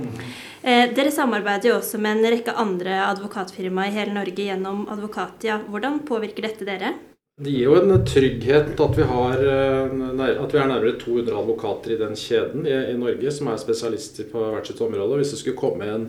eh, 0.68 0.88
dere 0.98 1.12
samarbeider 1.14 1.70
jo 1.70 1.76
også 1.78 2.02
med 2.02 2.18
en 2.18 2.32
rekke 2.34 2.56
andre 2.58 2.98
advokatfirmaer 3.06 3.92
i 3.92 4.00
hele 4.00 4.16
Norge 4.18 4.48
gjennom 4.50 4.88
Advokatia. 4.92 5.60
Hvordan 5.70 6.02
påvirker 6.10 6.50
dette 6.50 6.66
dere? 6.68 6.96
Det 7.38 7.52
gir 7.54 7.68
jo 7.68 7.76
en 7.78 8.00
trygghet 8.02 8.80
at 8.82 8.96
vi, 8.98 9.04
har, 9.06 9.42
eh, 9.46 9.92
at 10.42 10.54
vi 10.56 10.58
er 10.58 10.70
nærmere 10.72 10.96
200 10.98 11.36
advokater 11.38 11.94
i 11.94 11.98
den 12.00 12.16
kjeden 12.18 12.66
i, 12.66 12.74
i 12.74 12.96
Norge 12.98 13.30
som 13.36 13.52
er 13.52 13.60
spesialister 13.62 14.26
på 14.32 14.42
hvert 14.42 14.66
sitt 14.66 14.82
område. 14.82 15.20
Hvis 15.20 15.36
det 15.36 15.38
skulle 15.44 15.60
komme 15.60 15.86
en, 15.86 16.08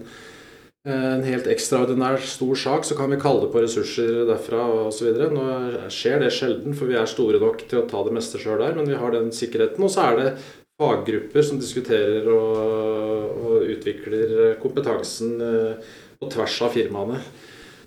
en 0.89 1.27
helt 1.27 1.51
ekstraordinær 1.53 2.17
stor 2.25 2.57
sak, 2.57 2.89
så 2.89 2.97
kan 2.97 3.13
vi 3.13 3.21
kalle 3.21 3.43
det 3.45 3.51
på 3.53 3.61
ressurser 3.61 4.23
derfra 4.31 4.63
osv. 4.87 5.21
Nå 5.35 5.45
skjer 5.93 6.25
det 6.25 6.33
sjelden, 6.33 6.73
for 6.79 6.89
vi 6.89 6.97
er 6.97 7.13
store 7.13 7.43
nok 7.45 7.67
til 7.69 7.83
å 7.83 7.85
ta 7.93 8.01
det 8.07 8.17
meste 8.17 8.41
sjøl 8.41 8.65
der, 8.65 8.73
men 8.81 8.89
vi 8.89 8.97
har 8.97 9.13
den 9.13 9.29
sikkerheten. 9.29 9.85
Og 9.85 9.93
så 9.93 10.09
er 10.09 10.19
det 10.23 10.35
faggrupper 10.81 11.45
som 11.45 11.61
diskuterer 11.61 12.25
og, 12.33 13.37
og 13.37 13.69
utvikler 13.77 14.57
kompetansen 14.65 15.37
eh, 15.45 15.95
på 16.17 16.33
tvers 16.33 16.57
av 16.65 16.73
firmaene. 16.73 17.21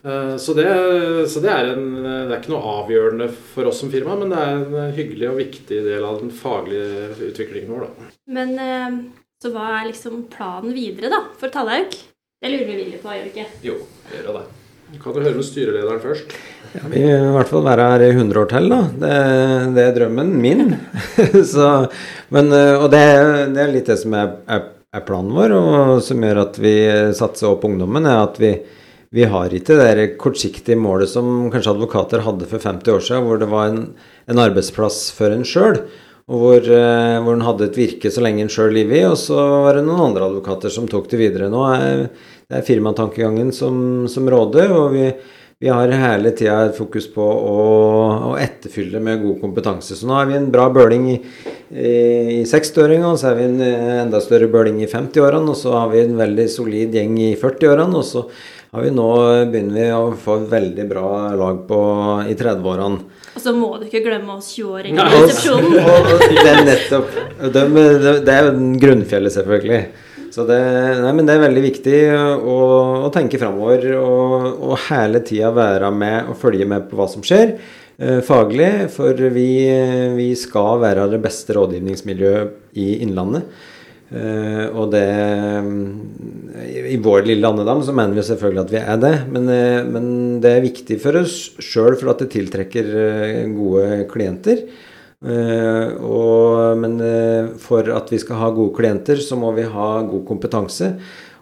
Eh, 0.04 0.36
så 0.42 0.54
det, 0.58 0.68
så 1.30 1.44
det, 1.44 1.52
er 1.54 1.74
en, 1.76 1.90
det 2.02 2.34
er 2.34 2.38
ikke 2.40 2.54
noe 2.56 2.76
avgjørende 2.82 3.28
for 3.54 3.70
oss 3.70 3.82
som 3.84 3.92
firma, 3.94 4.16
men 4.18 4.34
det 4.34 4.40
er 4.42 4.62
en 4.62 4.96
hyggelig 4.98 5.28
og 5.30 5.42
viktig 5.42 5.82
del 5.86 6.06
av 6.08 6.22
den 6.24 6.32
faglige 6.34 7.12
utviklingen 7.30 7.74
vår. 7.76 7.86
Da. 7.90 8.14
Men 8.38 8.56
eh, 8.62 8.96
så 9.42 9.54
hva 9.54 9.68
er 9.80 9.92
liksom 9.92 10.26
planen 10.34 10.74
videre 10.78 11.12
da, 11.14 11.22
for 11.38 11.54
Tallaug? 11.54 11.94
Det 12.42 12.50
lurer 12.50 12.68
vi 12.72 12.80
litt 12.80 13.04
på, 13.04 13.14
gjør 13.14 13.28
vi 13.28 13.32
ikke? 13.36 13.62
Jo, 13.66 13.78
vi 14.10 14.18
gjør 14.18 14.36
det. 14.40 14.48
Kan 15.00 15.16
du 15.16 15.22
høre 15.24 15.38
med 15.38 15.46
styrelederen 15.48 16.02
først? 16.04 16.34
Ja, 16.74 16.82
Vi 16.92 17.00
vil 17.00 17.14
i 17.14 17.32
hvert 17.36 17.48
fall 17.48 17.64
være 17.64 17.86
her 17.94 18.04
i 18.04 18.10
100 18.12 18.40
år 18.42 18.50
til, 18.52 18.68
da. 18.74 18.80
Det, 19.04 19.14
det 19.78 19.86
er 19.86 19.96
drømmen 19.96 20.34
min. 20.42 20.74
så, 21.54 21.70
men, 22.34 22.52
eh, 22.58 22.76
og 22.76 22.90
det, 22.92 23.06
det, 23.54 23.62
er 23.62 23.74
litt 23.78 23.88
det 23.94 23.98
som 24.02 24.18
er, 24.18 24.34
er, 24.52 24.66
er 24.98 25.06
planen 25.08 25.32
vår, 25.38 25.56
og 25.56 25.94
som 26.04 26.26
gjør 26.26 26.42
at 26.48 26.60
vi 26.60 26.76
satser 27.18 27.54
opp 27.54 27.64
ungdommen, 27.70 28.10
er 28.10 28.26
at 28.26 28.42
vi 28.42 28.56
vi 29.12 29.26
har 29.28 29.52
ikke 29.52 29.76
det 29.76 30.06
kortsiktige 30.22 30.80
målet 30.80 31.12
som 31.12 31.50
kanskje 31.52 31.74
advokater 31.74 32.24
hadde 32.24 32.48
for 32.48 32.64
50 32.64 32.94
år 32.94 33.04
siden, 33.04 33.26
hvor 33.28 33.42
det 33.42 33.50
var 33.52 33.68
en, 33.68 33.82
en 34.32 34.40
arbeidsplass 34.40 35.10
for 35.18 35.36
en 35.36 35.44
sjøl, 35.48 35.82
og 36.32 36.46
hvor, 36.46 36.70
eh, 36.78 37.18
hvor 37.20 37.36
en 37.36 37.44
hadde 37.44 37.68
et 37.68 37.80
virke 37.82 38.12
så 38.14 38.24
lenge 38.24 38.46
en 38.46 38.54
sjøl 38.54 38.72
lever 38.78 39.02
i, 39.02 39.10
og 39.10 39.18
så 39.20 39.36
var 39.66 39.76
det 39.76 39.84
noen 39.84 40.06
andre 40.06 40.30
advokater 40.32 40.72
som 40.72 40.88
tok 40.88 41.12
det 41.12 41.20
videre. 41.20 41.52
Nå 41.52 41.66
er 41.74 42.06
det 42.52 42.60
er 42.60 42.66
firmatankegangen 42.68 43.54
som, 43.56 43.76
som 44.12 44.26
råder, 44.32 44.72
og 44.76 44.96
vi, 44.96 45.06
vi 45.60 45.70
har 45.72 45.92
hele 45.96 46.34
tida 46.36 46.58
et 46.68 46.76
fokus 46.76 47.06
på 47.12 47.24
å, 47.24 47.60
å, 48.32 48.32
etterfylle 48.40 49.00
med 49.04 49.22
god 49.24 49.38
kompetanse. 49.44 49.96
Så 49.96 50.08
nå 50.08 50.18
har 50.18 50.28
vi 50.28 50.36
en 50.40 50.50
bra 50.52 50.66
bøling 50.72 51.06
i, 51.14 51.20
i, 51.72 51.94
i 52.40 52.42
60-åringa, 52.48 53.12
og 53.12 53.20
så 53.20 53.30
har 53.30 53.40
vi 53.40 53.48
en 53.48 53.62
enda 54.06 54.20
større 54.24 54.52
bøling 54.52 54.82
i 54.84 54.90
50-årene, 54.92 55.52
og 55.52 55.60
så 55.60 55.78
har 55.78 55.94
vi 55.94 56.04
en 56.04 56.18
veldig 56.20 56.48
solid 56.52 57.00
gjeng 57.00 57.16
i 57.24 57.32
40-årene, 57.40 58.04
og 58.04 58.08
så 58.08 58.26
har 58.72 58.86
vi 58.86 58.92
nå 58.96 59.08
begynner 59.52 59.76
vi 59.76 59.88
å 59.92 60.14
få 60.16 60.38
et 60.40 60.52
veldig 60.54 60.84
bra 60.88 61.08
lag 61.36 61.58
på, 61.68 61.80
i 62.32 62.36
30-årene. 62.40 63.02
Og 63.36 63.44
så 63.44 63.52
må 63.56 63.74
du 63.80 63.84
ikke 63.90 64.00
glemme 64.06 64.38
oss 64.38 64.54
20-åringer 64.56 65.02
i 65.02 65.18
resepsjonen. 65.26 65.76
det 66.38 66.46
er 66.54 66.64
nettopp. 66.70 67.18
Det, 67.52 67.66
det 68.24 68.36
er 68.38 68.48
jo 68.48 68.70
grunnfjellet, 68.80 69.36
selvfølgelig. 69.36 69.82
Så 70.32 70.46
det, 70.48 70.62
nei, 71.04 71.12
men 71.18 71.28
det 71.28 71.36
er 71.36 71.44
veldig 71.44 71.64
viktig 71.66 71.98
å, 72.16 72.56
å 73.04 73.12
tenke 73.12 73.40
framover 73.42 73.90
og, 73.98 74.48
og, 74.70 74.78
hele 74.88 75.20
tida 75.28 75.52
være 75.52 75.92
med 75.92 76.32
og 76.32 76.40
følge 76.40 76.68
med 76.72 76.88
på 76.88 76.96
hva 76.96 77.10
som 77.12 77.26
skjer 77.28 77.58
eh, 77.58 78.22
faglig. 78.24 78.72
For 78.96 79.20
vi, 79.36 79.50
vi 80.16 80.30
skal 80.40 80.80
være 80.80 81.10
det 81.12 81.20
beste 81.28 81.60
rådgivningsmiljøet 81.60 82.80
i 82.80 82.88
Innlandet. 83.04 83.52
Uh, 84.12 84.68
og 84.76 84.90
det 84.92 85.06
I 86.92 86.98
vår 87.00 87.30
lille 87.30 87.48
andedam 87.48 87.80
så 87.80 87.94
mener 87.96 88.18
vi 88.18 88.26
selvfølgelig 88.28 88.64
at 88.66 88.74
vi 88.74 88.80
er 88.82 89.00
det. 89.00 89.14
Men, 89.32 89.48
uh, 89.48 89.88
men 89.88 90.06
det 90.44 90.52
er 90.52 90.66
viktig 90.66 90.98
for 91.00 91.22
oss 91.22 91.38
sjøl 91.64 91.96
for 91.96 92.12
at 92.12 92.24
det 92.26 92.32
tiltrekker 92.36 92.92
uh, 92.92 93.44
gode 93.56 94.06
klienter. 94.12 94.66
Og, 95.22 96.80
men 96.82 96.96
for 97.62 97.86
at 97.94 98.08
vi 98.10 98.18
skal 98.18 98.40
ha 98.40 98.48
gode 98.56 98.74
klienter, 98.74 99.20
så 99.22 99.36
må 99.38 99.52
vi 99.54 99.68
ha 99.70 99.90
god 100.02 100.24
kompetanse. 100.26 100.88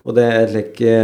Og 0.04 0.18
det 0.18 0.26
er 0.28 0.52
like, 0.52 0.96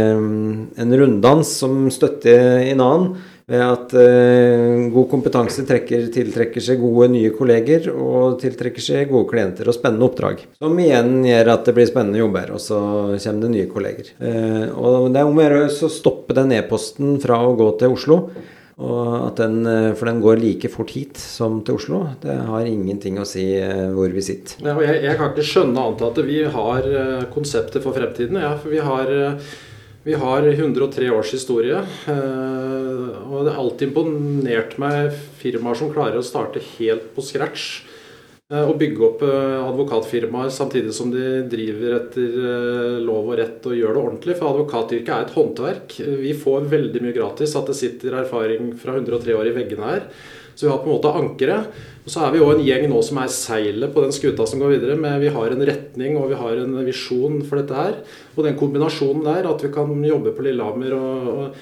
en 0.84 0.92
runddans 1.00 1.54
som 1.62 1.86
støtter 1.88 2.66
en 2.66 2.82
annen 2.84 3.14
ved 3.46 3.62
at 3.62 3.92
eh, 3.94 4.88
god 4.90 5.06
kompetanse 5.10 5.62
trekker, 5.66 6.08
tiltrekker 6.14 6.62
seg 6.62 6.80
gode 6.82 7.12
nye 7.12 7.30
kolleger 7.34 7.92
og 7.92 8.40
tiltrekker 8.42 8.82
seg 8.82 9.12
gode 9.12 9.30
klienter 9.30 9.70
og 9.70 9.76
spennende 9.76 10.08
oppdrag. 10.08 10.42
Som 10.58 10.74
igjen 10.82 11.20
gjør 11.28 11.52
at 11.54 11.68
det 11.68 11.76
blir 11.76 11.86
spennende 11.86 12.22
jobber, 12.24 12.50
og 12.56 12.62
så 12.62 12.80
kommer 13.14 13.46
det 13.46 13.52
nye 13.54 13.70
kolleger. 13.70 14.10
Eh, 14.18 14.66
og 14.74 15.12
det 15.14 15.22
er 15.22 15.30
om 15.30 15.38
å 15.38 15.46
gjøre 15.46 15.62
å 15.70 15.94
stoppe 15.94 16.34
den 16.36 16.56
e-posten 16.58 17.20
fra 17.22 17.38
å 17.46 17.54
gå 17.58 17.70
til 17.78 17.94
Oslo. 17.94 18.20
Den, 18.76 19.54
eh, 19.70 19.92
for 19.96 20.10
den 20.10 20.18
går 20.20 20.42
like 20.42 20.68
fort 20.72 20.90
hit 20.96 21.22
som 21.22 21.60
til 21.64 21.78
Oslo. 21.78 22.02
Det 22.20 22.34
har 22.50 22.66
ingenting 22.66 23.22
å 23.22 23.28
si 23.30 23.46
hvor 23.94 24.10
vi 24.10 24.26
sitter. 24.26 24.58
Jeg, 24.66 24.98
jeg, 25.06 25.14
kan 25.20 25.30
ikke 25.30 25.46
skjønne 25.52 25.86
annet 25.86 26.04
at 26.10 26.20
vi 26.26 26.42
har 26.58 26.90
konseptet 27.30 27.86
for 27.86 27.94
fremtiden. 27.94 28.42
Ja, 28.42 28.56
for 28.58 28.74
vi 28.74 28.82
har 28.82 29.14
vi 30.06 30.14
har 30.14 30.46
103 30.46 31.10
års 31.10 31.32
historie. 31.34 31.80
Eh, 32.06 33.06
og 33.26 33.40
det 33.42 33.50
har 33.50 33.58
alltid 33.58 33.88
imponert 33.88 34.76
meg 34.78 35.16
firmaer 35.40 35.78
som 35.80 35.90
klarer 35.90 36.20
å 36.20 36.26
starte 36.26 36.62
helt 36.76 37.08
på 37.16 37.24
scratch. 37.26 37.64
Eh, 38.46 38.62
og 38.62 38.76
bygge 38.78 39.02
opp 39.02 39.24
eh, 39.26 39.56
advokatfirmaer 39.64 40.52
samtidig 40.54 40.94
som 40.94 41.10
de 41.10 41.42
driver 41.50 41.96
etter 41.98 42.38
lov 43.02 43.32
og 43.32 43.40
rett 43.40 43.66
og 43.66 43.74
gjør 43.74 43.98
det 43.98 44.04
ordentlig. 44.04 44.38
For 44.38 44.52
advokatyrket 44.52 45.10
er 45.10 45.26
et 45.26 45.34
håndverk. 45.34 45.98
Vi 46.22 46.38
får 46.38 46.70
veldig 46.76 47.02
mye 47.02 47.18
gratis. 47.18 47.58
At 47.58 47.66
det 47.72 47.78
sitter 47.80 48.20
erfaring 48.22 48.76
fra 48.78 48.94
103 49.00 49.34
år 49.34 49.50
i 49.50 49.56
veggene 49.58 49.90
her. 49.90 50.06
Så 50.54 50.68
vi 50.68 50.70
har 50.70 50.84
på 50.84 50.86
en 50.86 51.00
måte 51.00 51.16
ankeret. 51.18 51.82
Og 52.06 52.12
så 52.12 52.22
er 52.22 52.34
vi 52.34 52.38
jo 52.38 52.50
en 52.52 52.62
gjeng 52.62 52.84
nå 52.86 53.00
som 53.02 53.18
er 53.18 53.30
seilet 53.34 53.90
på 53.90 54.04
den 54.04 54.12
skuta 54.14 54.44
som 54.46 54.60
går 54.62 54.76
videre. 54.76 54.94
Men 55.00 55.18
vi 55.18 55.32
har 55.34 55.50
en 55.50 55.64
retning 55.66 56.14
og 56.20 56.28
vi 56.30 56.38
har 56.38 56.60
en 56.62 56.76
visjon 56.86 57.40
for 57.48 57.58
dette 57.58 57.74
her. 57.74 57.96
Og 58.36 58.46
den 58.46 58.58
kombinasjonen 58.58 59.24
der, 59.26 59.48
at 59.50 59.64
vi 59.64 59.72
kan 59.74 59.90
jobbe 60.06 60.36
på 60.36 60.46
Lillehammer 60.46 60.94
og, 60.94 61.32
og 61.32 61.56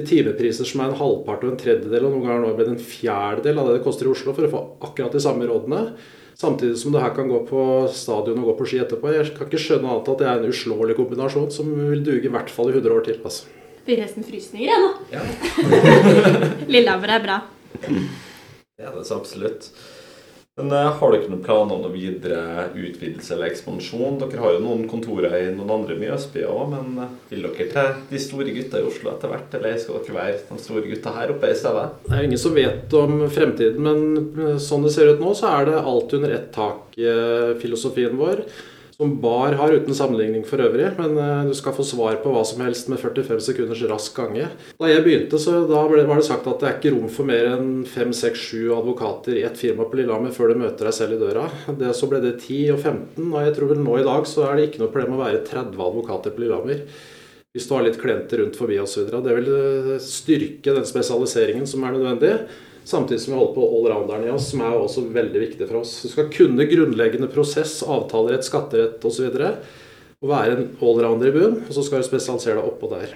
til 0.00 0.08
timepriser 0.08 0.64
som 0.64 0.80
er 0.80 0.92
en 0.94 0.96
halvpart 0.96 1.44
og 1.44 1.52
en 1.52 1.60
tredjedel, 1.60 2.06
og 2.06 2.14
noen 2.14 2.24
ganger 2.24 2.46
nå 2.46 2.54
blitt 2.56 2.72
en 2.72 2.80
fjerdedel 2.80 3.60
av 3.60 3.68
det 3.68 3.76
det 3.76 3.84
koster 3.84 4.08
i 4.08 4.12
Oslo 4.14 4.32
for 4.36 4.46
å 4.46 4.52
få 4.54 4.62
akkurat 4.88 5.12
de 5.12 5.20
samme 5.20 5.48
rådene. 5.50 5.82
Samtidig 6.40 6.78
som 6.80 6.94
du 6.94 7.00
her 7.02 7.12
kan 7.12 7.28
gå 7.28 7.42
på 7.50 7.62
stadion 7.92 8.40
og 8.40 8.52
gå 8.52 8.56
på 8.62 8.70
ski 8.70 8.80
etterpå. 8.80 9.12
Jeg 9.12 9.34
kan 9.36 9.50
ikke 9.50 9.60
skjønne 9.60 9.90
annet 9.90 10.08
at 10.08 10.22
det 10.22 10.30
er 10.30 10.40
en 10.40 10.54
uslåelig 10.54 10.96
kombinasjon 10.96 11.50
som 11.52 11.68
vil 11.76 12.00
duge 12.06 12.30
i 12.30 12.32
hvert 12.32 12.48
fall 12.54 12.72
i 12.72 12.78
100 12.78 12.96
år 12.96 13.04
til. 13.10 13.20
altså. 13.20 13.52
Blir 13.84 14.00
nesten 14.00 14.24
frysninger, 14.24 14.70
jeg 14.70 14.80
nå. 14.80 14.90
Ja. 15.12 15.22
Lillehammer 16.72 17.16
er 17.18 17.24
bra. 17.28 17.38
Er 18.80 18.94
det 18.96 19.04
så 19.04 19.20
absolutt. 19.20 19.68
Men 20.60 20.72
uh, 20.72 20.90
har 20.98 21.12
dere 21.14 21.28
noen 21.30 21.42
planer 21.44 21.76
om 21.76 21.84
noe 21.84 21.92
videre 21.94 22.66
utvidelse 22.74 23.32
eller 23.36 23.48
ekspansjon? 23.48 24.18
Dere 24.20 24.40
har 24.42 24.56
jo 24.56 24.62
noen 24.64 24.82
kontorer 24.90 25.36
i 25.38 25.52
noen 25.54 25.70
andre 25.72 25.96
Mjøsbyer 26.00 26.50
òg, 26.50 26.72
men 26.72 26.98
uh, 27.00 27.12
vil 27.30 27.46
dere 27.46 27.68
til 27.70 28.02
de 28.10 28.20
store 28.20 28.54
gutta 28.56 28.80
i 28.80 28.88
Oslo 28.88 29.12
etter 29.12 29.32
hvert? 29.32 29.54
Eller 29.56 29.78
skal 29.80 30.00
dere 30.00 30.16
være 30.18 30.40
de 30.50 30.58
store 30.64 30.84
gutta 30.88 31.14
her 31.16 31.32
oppe 31.36 31.52
i 31.52 31.56
stedet? 31.56 31.86
Det 32.08 32.18
er 32.18 32.26
ingen 32.28 32.42
som 32.42 32.56
vet 32.56 32.98
om 32.98 33.22
fremtiden, 33.30 33.86
men 33.86 34.42
eh, 34.48 34.60
sånn 34.60 34.84
det 34.84 34.92
ser 34.96 35.14
ut 35.14 35.22
nå, 35.22 35.32
så 35.38 35.54
er 35.54 35.70
det 35.70 35.80
alt 35.80 36.18
under 36.18 36.36
ett 36.36 36.50
tak-filosofien 36.56 38.18
vår 38.20 38.44
som 39.00 39.20
bar 39.20 39.54
har 39.56 39.72
uten 39.72 39.94
sammenligning 39.96 40.42
for 40.44 40.60
øvrig, 40.60 40.90
men 40.98 41.14
uh, 41.16 41.46
du 41.48 41.54
skal 41.56 41.72
få 41.72 41.84
svar 41.88 42.18
på 42.20 42.34
hva 42.34 42.42
som 42.44 42.60
helst 42.60 42.90
med 42.92 43.00
45 43.00 43.40
sekunders 43.46 43.80
rask 43.88 44.12
gange. 44.18 44.50
Da 44.76 44.90
jeg 44.90 45.04
begynte, 45.06 45.40
så 45.40 45.62
ble, 45.64 46.02
var 46.04 46.20
det 46.20 46.26
sagt 46.28 46.48
at 46.50 46.60
det 46.60 46.68
er 46.68 46.76
ikke 46.76 46.92
rom 46.92 47.06
for 47.08 47.28
mer 47.30 47.48
enn 47.54 47.70
5-6-7 47.88 48.68
advokater 48.76 49.38
i 49.40 49.46
ett 49.48 49.56
firma 49.56 49.88
på 49.88 49.96
Lillehammer 49.96 50.34
før 50.36 50.52
du 50.52 50.60
møter 50.60 50.90
deg 50.90 50.98
selv 50.98 51.16
i 51.16 51.22
døra. 51.22 51.46
Det, 51.80 51.94
så 51.96 52.10
ble 52.10 52.20
det 52.26 52.34
10 52.42 52.74
og 52.74 52.82
15, 52.82 53.24
og 53.30 53.40
jeg 53.40 53.56
tror 53.56 53.72
vel 53.72 53.80
nå 53.86 53.96
i 54.02 54.06
dag 54.10 54.28
så 54.28 54.44
er 54.50 54.58
det 54.58 54.68
ikke 54.68 54.84
noe 54.84 54.92
problem 54.92 55.16
å 55.16 55.24
være 55.24 55.44
30 55.48 55.86
advokater 55.88 56.36
på 56.36 56.44
Lillehammer. 56.44 56.84
hvis 57.56 57.66
du 57.66 57.72
har 57.74 57.82
litt 57.82 57.98
klienter 57.98 58.44
rundt 58.44 58.60
forbi 58.60 58.76
osv. 58.84 59.08
Det 59.08 59.38
vil 59.40 59.48
eh, 59.56 59.94
styrke 60.04 60.76
den 60.76 60.84
spesialiseringen 60.86 61.64
som 61.66 61.88
er 61.88 61.96
nødvendig. 61.96 62.34
Samtidig 62.84 63.20
som 63.22 63.34
vi 63.34 63.38
holder 63.38 63.54
på 63.54 63.66
allrounderen 63.76 64.26
i 64.26 64.32
oss, 64.32 64.48
som 64.50 64.62
er 64.64 64.76
også 64.76 65.04
veldig 65.12 65.42
viktig 65.42 65.68
for 65.68 65.82
oss. 65.82 65.92
Du 66.02 66.12
skal 66.12 66.30
kunne 66.32 66.66
grunnleggende 66.70 67.28
prosess, 67.30 67.80
avtalerett, 67.84 68.46
skatterett 68.46 69.04
osv. 69.06 69.28
Og, 69.28 69.68
og 70.20 70.32
være 70.32 70.56
en 70.56 70.70
allrounder 70.80 71.30
i 71.30 71.34
bunnen. 71.36 71.60
Og 71.66 71.76
så 71.76 71.84
skal 71.86 72.02
du 72.02 72.08
spesialisere 72.08 72.58
deg 72.58 72.70
oppå 72.72 72.90
der. 72.94 73.12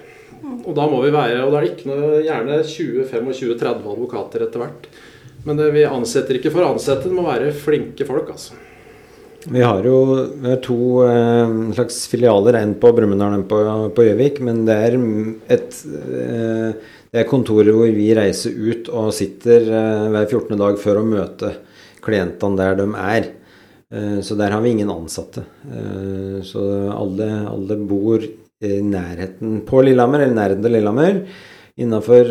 Og 0.64 0.74
da 0.76 0.84
må 0.90 1.00
vi 1.04 1.14
være, 1.14 1.40
og 1.44 1.54
da 1.54 1.60
er 1.60 1.66
det 1.66 1.72
ikke 1.72 1.90
noe, 1.90 2.20
gjerne 2.24 2.60
20-25-30 2.68 3.90
advokater 3.94 4.44
etter 4.44 4.64
hvert. 4.64 4.88
Men 5.44 5.58
det, 5.60 5.70
vi 5.74 5.84
ansetter 5.88 6.38
ikke 6.38 6.52
for 6.52 6.64
å 6.64 6.74
ansette, 6.74 7.08
det 7.08 7.16
må 7.16 7.26
være 7.26 7.52
flinke 7.56 8.06
folk, 8.08 8.30
altså. 8.36 8.56
Vi 9.44 9.60
har 9.60 9.84
jo 9.84 9.96
vi 10.40 10.48
har 10.48 10.60
to 10.64 11.04
eh, 11.04 11.50
slags 11.76 11.98
filialer, 12.08 12.56
en 12.56 12.72
på 12.80 12.92
Brumunddal 12.96 13.34
og 13.36 13.42
en 13.42 13.90
på 13.92 14.06
Gjøvik. 14.06 14.40
Men 14.44 14.62
det 14.64 14.76
er 14.86 14.96
et 15.52 15.80
eh, 15.84 16.94
det 17.14 17.20
er 17.22 17.30
kontorer 17.30 17.70
hvor 17.70 17.90
vi 17.94 18.08
reiser 18.16 18.56
ut 18.58 18.88
og 18.90 19.12
sitter 19.14 19.68
eh, 19.70 20.06
hver 20.10 20.24
14. 20.26 20.56
dag 20.58 20.80
for 20.82 20.98
å 20.98 21.06
møte 21.06 21.52
klientene 22.02 22.58
der 22.58 22.74
de 22.80 22.88
er. 22.98 23.28
Eh, 23.94 24.18
så 24.18 24.34
der 24.34 24.50
har 24.50 24.64
vi 24.64 24.72
ingen 24.74 24.90
ansatte. 24.90 25.44
Eh, 25.62 26.40
så 26.42 26.64
alle, 26.90 27.30
alle 27.52 27.78
bor 27.86 28.18
i 28.18 28.82
nærheten 28.82 29.60
på 29.68 29.86
Lillehammer, 29.86 30.24
eller 30.24 30.40
nærheten 30.40 30.66
til 30.66 30.74
Lillehammer. 30.74 31.22
Innafor 31.84 32.28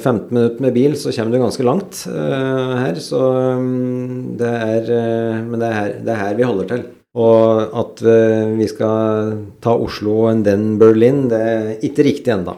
15 0.00 0.30
minutter 0.32 0.64
med 0.64 0.76
bil 0.76 0.94
så 0.96 1.12
kommer 1.12 1.36
du 1.36 1.40
ganske 1.40 1.64
langt 1.68 2.04
her. 2.08 2.96
Så 3.00 3.20
mm, 3.60 4.38
det 4.40 4.54
er 4.56 4.88
Men 5.44 5.60
det 5.60 5.68
er 5.68 5.76
her, 5.76 5.92
det 6.00 6.14
er 6.14 6.24
her 6.26 6.38
vi 6.38 6.48
holder 6.48 6.70
til. 6.72 6.88
Og 7.20 7.76
at 7.84 8.00
vi 8.56 8.68
skal 8.72 9.36
ta 9.60 9.76
Oslo 9.76 10.24
og 10.24 10.32
en 10.32 10.48
den 10.48 10.74
Berlin, 10.80 11.28
det 11.28 11.46
er 11.52 11.70
ikke 11.84 12.08
riktig 12.08 12.36
ennå. 12.36 12.56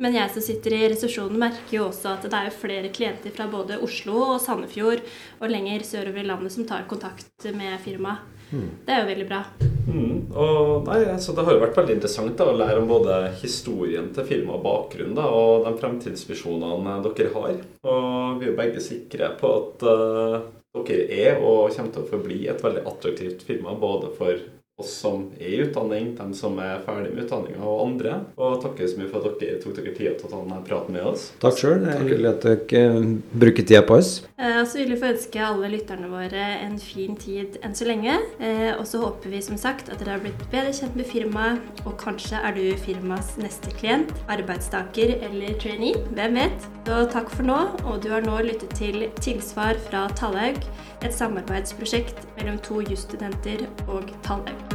Men 0.00 0.16
jeg 0.16 0.32
som 0.32 0.44
sitter 0.44 0.72
i 0.72 0.84
resesjonen 0.88 1.36
merker 1.40 1.74
jo 1.76 1.86
også 1.90 2.14
at 2.14 2.22
det 2.24 2.38
er 2.38 2.54
flere 2.56 2.88
klienter 2.92 3.34
fra 3.36 3.44
både 3.52 3.76
Oslo 3.84 4.16
og 4.30 4.38
Sandefjord 4.40 5.02
og 5.40 5.50
lenger 5.52 5.84
sørover 5.84 6.22
i 6.22 6.28
landet 6.30 6.54
som 6.54 6.64
tar 6.68 6.86
kontakt 6.88 7.50
med 7.52 7.76
firmaet. 7.84 8.24
Mm. 8.50 8.70
Det 8.86 8.94
er 8.94 9.02
jo 9.02 9.10
veldig 9.10 9.26
bra. 9.28 9.40
Mm. 9.90 10.14
Og 10.32 10.88
nei, 10.88 11.02
altså, 11.12 11.34
Det 11.36 11.44
har 11.44 11.54
jo 11.54 11.62
vært 11.62 11.76
veldig 11.78 11.96
interessant 11.98 12.32
da, 12.38 12.46
å 12.48 12.56
lære 12.56 12.80
om 12.80 12.88
både 12.90 13.18
historien 13.42 14.08
til 14.14 14.26
firmaet 14.26 14.56
og 14.56 14.64
bakgrunnen 14.64 15.18
da, 15.18 15.26
og 15.28 15.66
de 15.66 15.74
fremtidsvisjonene 15.82 16.96
dere 17.04 17.34
har. 17.36 17.60
Og 17.84 18.40
vi 18.40 18.48
er 18.48 18.50
jo 18.50 18.56
begge 18.58 18.84
sikre 18.84 19.30
på 19.40 19.52
at 19.58 19.84
uh, 19.86 20.38
dere 20.80 21.06
er 21.28 21.44
og 21.44 21.74
kommer 21.76 21.92
til 21.92 22.06
å 22.06 22.10
forbli 22.14 22.40
et 22.48 22.64
veldig 22.64 22.86
attraktivt 22.88 23.44
firma 23.46 23.76
både 23.78 24.14
for 24.16 24.40
oss 24.80 24.92
som 25.02 25.28
er 25.38 25.54
i 25.54 25.60
utdanning, 25.66 26.14
dem 26.18 26.34
som 26.36 26.58
er 26.62 26.82
ferdig 26.86 27.12
med 27.14 27.26
utdanninga, 27.26 27.60
og 27.62 27.84
andre. 27.86 28.16
Og 28.40 28.60
takker 28.64 28.90
så 28.90 29.00
mye 29.00 29.10
for 29.12 29.30
at 29.30 29.40
dere 29.42 29.60
tok 29.62 29.78
dere 29.78 29.94
tida 29.96 30.16
til 30.18 30.28
å 30.28 30.32
ta 30.32 30.40
denne 30.42 30.60
praten 30.66 30.96
med 30.96 31.06
oss. 31.12 31.30
Takk 31.42 31.60
sjøl. 31.60 31.84
Det 31.84 31.94
er 31.94 32.04
hyggelig 32.04 32.30
at 32.32 32.48
dere 32.48 33.04
bruker 33.44 33.66
tida 33.66 33.82
på 33.86 33.98
oss. 34.00 34.12
Eh, 34.40 34.58
og 34.60 34.68
så 34.68 34.80
vil 34.80 34.94
vi 34.94 35.00
få 35.00 35.12
ønske 35.14 35.44
alle 35.44 35.70
lytterne 35.74 36.10
våre 36.10 36.46
en 36.64 36.78
fin 36.82 37.16
tid 37.20 37.60
enn 37.64 37.76
så 37.76 37.88
lenge. 37.88 38.16
Eh, 38.40 38.70
og 38.74 38.86
så 38.88 39.02
håper 39.04 39.32
vi 39.34 39.42
som 39.44 39.58
sagt 39.60 39.92
at 39.92 40.00
dere 40.00 40.16
har 40.16 40.24
blitt 40.24 40.44
bedre 40.52 40.72
kjent 40.76 40.96
med 40.98 41.08
firmaet, 41.08 41.84
og 41.84 41.96
kanskje 42.00 42.40
er 42.40 42.56
du 42.56 42.64
firmas 42.80 43.34
neste 43.40 43.72
klient, 43.80 44.12
arbeidstaker 44.32 45.16
eller 45.28 45.56
trainee. 45.62 46.00
Hvem 46.16 46.40
vet? 46.40 46.70
Så 46.88 47.04
takk 47.12 47.28
for 47.30 47.46
nå, 47.46 47.58
og 47.84 48.00
du 48.02 48.10
har 48.14 48.24
nå 48.24 48.40
lyttet 48.46 48.72
til 48.78 49.06
Tilsvar 49.20 49.78
fra 49.90 50.06
Tallhaug, 50.18 50.58
et 51.04 51.14
samarbeidsprosjekt 51.14 52.26
mellom 52.38 52.58
to 52.66 52.82
jusstudenter 52.88 53.68
og 53.86 54.10
Tallhaug. 54.26 54.69